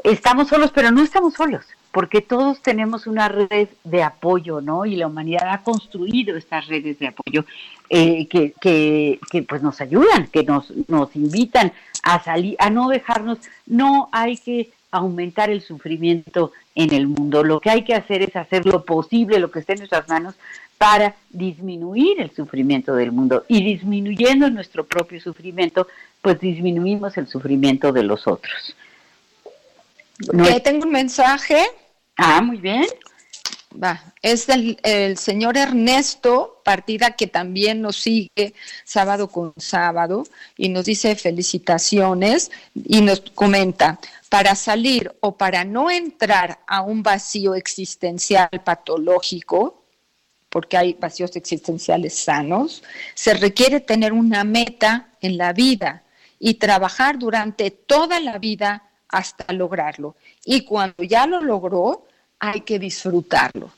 [0.03, 4.85] estamos solos, pero no estamos solos, porque todos tenemos una red de apoyo, ¿no?
[4.85, 7.45] Y la humanidad ha construido estas redes de apoyo
[7.91, 12.89] eh, que, que, que, pues nos ayudan, que nos, nos invitan a salir, a no
[12.89, 17.45] dejarnos, no hay que aumentar el sufrimiento en el mundo.
[17.45, 20.35] Lo que hay que hacer es hacer lo posible, lo que esté en nuestras manos,
[20.79, 25.87] para disminuir el sufrimiento del mundo y disminuyendo nuestro propio sufrimiento,
[26.27, 28.75] pues disminuimos el sufrimiento de los otros.
[30.65, 31.65] tengo un mensaje.
[32.17, 32.85] Ah, muy bien.
[33.81, 40.25] Va, es del el señor Ernesto Partida que también nos sigue sábado con sábado
[40.57, 47.05] y nos dice felicitaciones y nos comenta, para salir o para no entrar a un
[47.05, 49.85] vacío existencial patológico,
[50.49, 52.83] porque hay vacíos existenciales sanos,
[53.15, 56.03] se requiere tener una meta en la vida
[56.39, 60.17] y trabajar durante toda la vida hasta lograrlo.
[60.45, 62.07] Y cuando ya lo logró,
[62.39, 63.71] hay que disfrutarlo.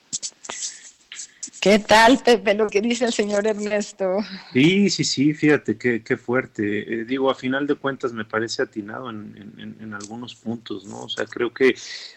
[1.61, 4.19] ¿Qué tal, Pepe, lo que dice el señor Ernesto?
[4.53, 7.01] Sí, sí, sí, fíjate qué, qué fuerte.
[7.01, 11.05] Eh, digo, a final de cuentas me parece atinado en, algunos puntos, ¿no?
[11.05, 11.75] O sea, creo que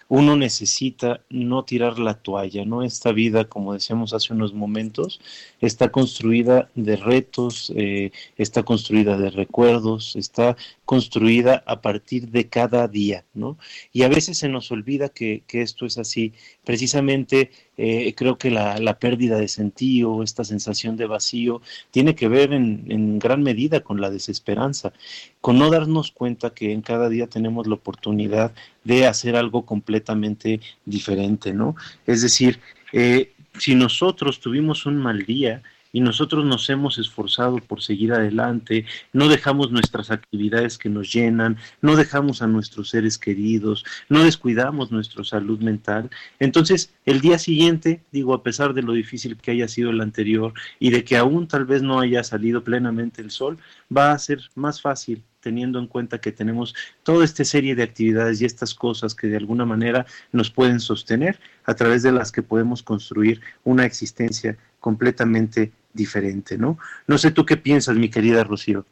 [0.10, 2.84] uno necesita no tirar la toalla, ¿no?
[2.84, 5.20] Esta vida, como decíamos hace unos momentos,
[5.60, 10.56] está construida de retos, eh, está construida de recuerdos, está
[10.92, 13.58] construida a partir de cada día, ¿no?
[13.94, 16.34] Y a veces se nos olvida que, que esto es así.
[16.66, 21.62] Precisamente eh, creo que la, la, pérdida de sentido, esta sensación de vacío,
[21.92, 24.92] tiene que ver en, en, gran medida con la desesperanza,
[25.40, 28.52] con no darnos cuenta que en cada día tenemos la oportunidad
[28.84, 31.74] de hacer algo completamente diferente, ¿no?
[32.06, 32.60] Es decir,
[32.92, 38.86] eh, si nosotros tuvimos un mal día, y nosotros nos hemos esforzado por seguir adelante,
[39.14, 44.92] no dejamos nuestras actividades que nos llenan, no dejamos a nuestros seres queridos, no descuidamos
[44.92, 46.10] nuestra salud mental.
[46.40, 50.54] Entonces, el día siguiente, digo, a pesar de lo difícil que haya sido el anterior
[50.80, 53.58] y de que aún tal vez no haya salido plenamente el sol,
[53.96, 56.74] va a ser más fácil teniendo en cuenta que tenemos
[57.04, 61.40] toda esta serie de actividades y estas cosas que de alguna manera nos pueden sostener,
[61.66, 66.78] a través de las que podemos construir una existencia completamente diferente, ¿no?
[67.08, 68.86] No sé tú qué piensas, mi querida Rocío.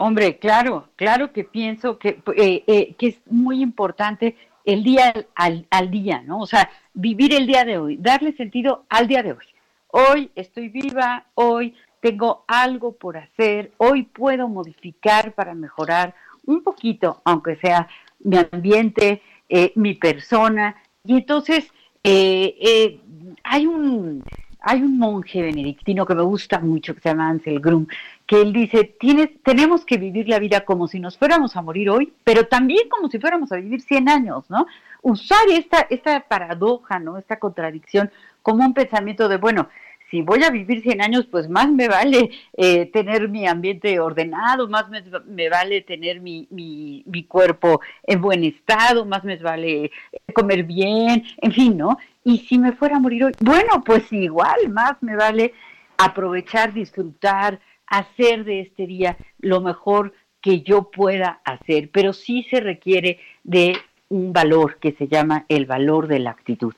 [0.00, 5.90] Hombre, claro, claro que pienso que, eh, eh, que es muy importante el día al,
[5.90, 6.38] día, ¿no?
[6.38, 9.44] O sea, vivir el día de hoy, darle sentido al día de hoy.
[9.88, 16.14] Hoy estoy viva, hoy tengo algo por hacer, hoy puedo modificar para mejorar
[16.46, 17.88] un poquito, aunque sea
[18.20, 20.76] mi ambiente, eh, mi persona.
[21.04, 21.72] Y entonces,
[22.04, 24.22] hay un
[24.68, 27.86] hay un monje benedictino que me gusta mucho, que se llama Ansel Grum,
[28.26, 31.88] que él dice, Tienes, tenemos que vivir la vida como si nos fuéramos a morir
[31.88, 34.66] hoy, pero también como si fuéramos a vivir 100 años, ¿no?
[35.00, 37.16] Usar esta, esta paradoja, ¿no?
[37.16, 38.10] Esta contradicción
[38.42, 39.68] como un pensamiento de, bueno,
[40.10, 44.68] si voy a vivir 100 años, pues más me vale eh, tener mi ambiente ordenado,
[44.68, 49.90] más me, vale tener mi, mi, mi, cuerpo en buen estado, más me vale
[50.34, 51.98] comer bien, en fin, ¿no?
[52.28, 55.54] Y si me fuera a morir hoy, bueno, pues igual, más me vale
[55.96, 60.12] aprovechar, disfrutar, hacer de este día lo mejor
[60.42, 63.78] que yo pueda hacer, pero sí se requiere de
[64.10, 66.74] un valor que se llama el valor de la actitud.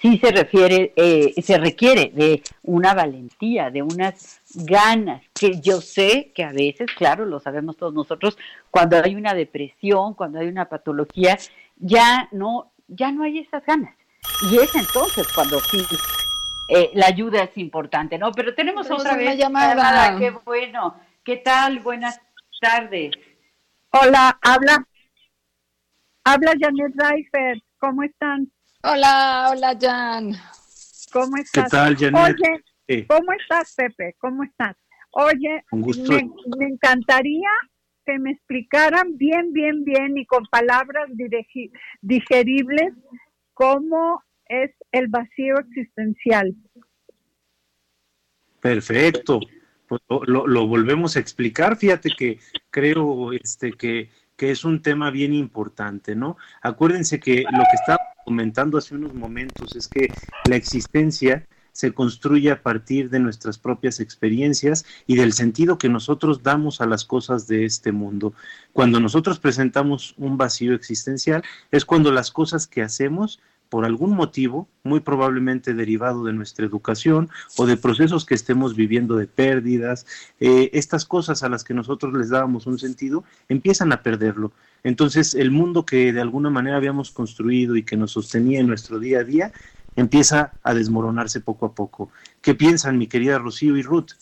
[0.00, 6.30] Sí se refiere, eh, se requiere de una valentía, de unas ganas, que yo sé
[6.32, 8.38] que a veces, claro, lo sabemos todos nosotros,
[8.70, 11.36] cuando hay una depresión, cuando hay una patología,
[11.76, 13.96] ya no, ya no hay esas ganas.
[14.42, 15.86] Y es entonces cuando sí
[16.68, 18.32] eh, la ayuda es importante, ¿no?
[18.32, 20.18] Pero tenemos otra vez llamada.
[20.18, 20.96] Qué bueno.
[21.24, 21.78] ¿Qué tal?
[21.78, 22.20] Buenas
[22.60, 23.12] tardes.
[23.90, 24.84] Hola, habla.
[26.24, 27.62] Habla Janet Reifer.
[27.78, 28.50] ¿Cómo están?
[28.82, 30.32] Hola, hola Jan.
[31.12, 31.64] ¿Cómo estás?
[31.64, 32.36] ¿Qué tal, Janet?
[32.88, 34.16] Oye, ¿cómo estás, Pepe?
[34.18, 34.76] ¿Cómo estás?
[35.12, 37.50] Oye, me, me, encantaría
[38.04, 41.08] que me explicaran bien, bien, bien y con palabras
[42.00, 42.92] digeribles
[43.54, 46.54] cómo es el vacío existencial.
[48.60, 49.40] Perfecto.
[49.86, 51.76] Pues lo, volvemos a explicar.
[51.76, 52.38] Fíjate que
[52.70, 56.36] creo este, que, que, es un tema bien importante, ¿no?
[56.62, 60.08] Acuérdense que lo que estaba comentando hace unos momentos es que
[60.48, 66.42] la existencia se construye a partir de nuestras propias experiencias y del sentido que nosotros
[66.42, 68.34] damos a las cosas de este mundo.
[68.72, 73.40] Cuando nosotros presentamos un vacío existencial es cuando las cosas que hacemos
[73.72, 79.16] por algún motivo, muy probablemente derivado de nuestra educación o de procesos que estemos viviendo
[79.16, 80.04] de pérdidas,
[80.40, 84.52] eh, estas cosas a las que nosotros les dábamos un sentido, empiezan a perderlo.
[84.84, 88.98] Entonces el mundo que de alguna manera habíamos construido y que nos sostenía en nuestro
[88.98, 89.52] día a día,
[89.96, 92.10] empieza a desmoronarse poco a poco.
[92.40, 94.12] ¿Qué piensan mi querida Rocío y Ruth?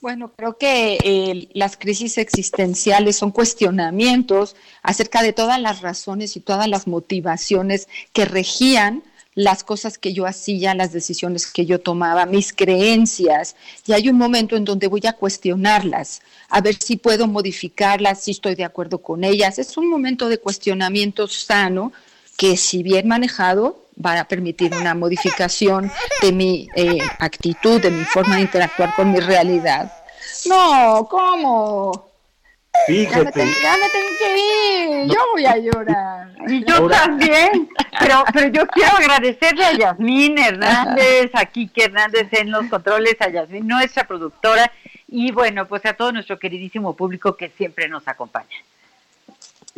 [0.00, 6.40] Bueno, creo que eh, las crisis existenciales son cuestionamientos acerca de todas las razones y
[6.40, 9.02] todas las motivaciones que regían
[9.34, 13.54] las cosas que yo hacía, las decisiones que yo tomaba, mis creencias,
[13.86, 18.32] y hay un momento en donde voy a cuestionarlas, a ver si puedo modificarlas, si
[18.32, 19.60] estoy de acuerdo con ellas.
[19.60, 21.92] Es un momento de cuestionamiento sano
[22.36, 25.90] que si bien manejado va a permitir una modificación
[26.22, 29.92] de mi eh, actitud, de mi forma de interactuar con mi realidad.
[30.46, 32.08] No, ¿cómo?
[32.86, 33.40] Fíjate.
[33.62, 36.28] Ya me, tengo que ir, yo voy a llorar.
[36.46, 37.68] Y yo también,
[37.98, 43.28] pero, pero yo quiero agradecerle a Yasmín Hernández, a Kike Hernández en los controles, a
[43.28, 44.70] Yasmín, nuestra productora,
[45.08, 48.56] y bueno, pues a todo nuestro queridísimo público que siempre nos acompaña.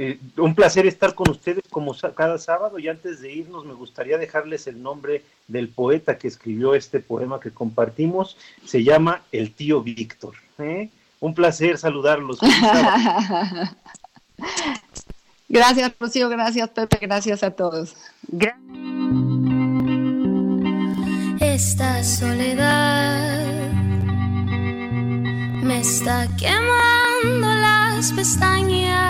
[0.02, 4.16] Eh, un placer estar con ustedes como cada sábado y antes de irnos me gustaría
[4.16, 8.38] dejarles el nombre del poeta que escribió este poema que compartimos.
[8.64, 10.36] Se llama El tío Víctor.
[10.58, 10.88] ¿eh?
[11.20, 12.38] Un placer saludarlos.
[15.50, 17.94] gracias, Rocío, gracias, Pepe, gracias a todos.
[21.40, 23.70] Esta soledad
[25.62, 29.09] me está quemando las pestañas,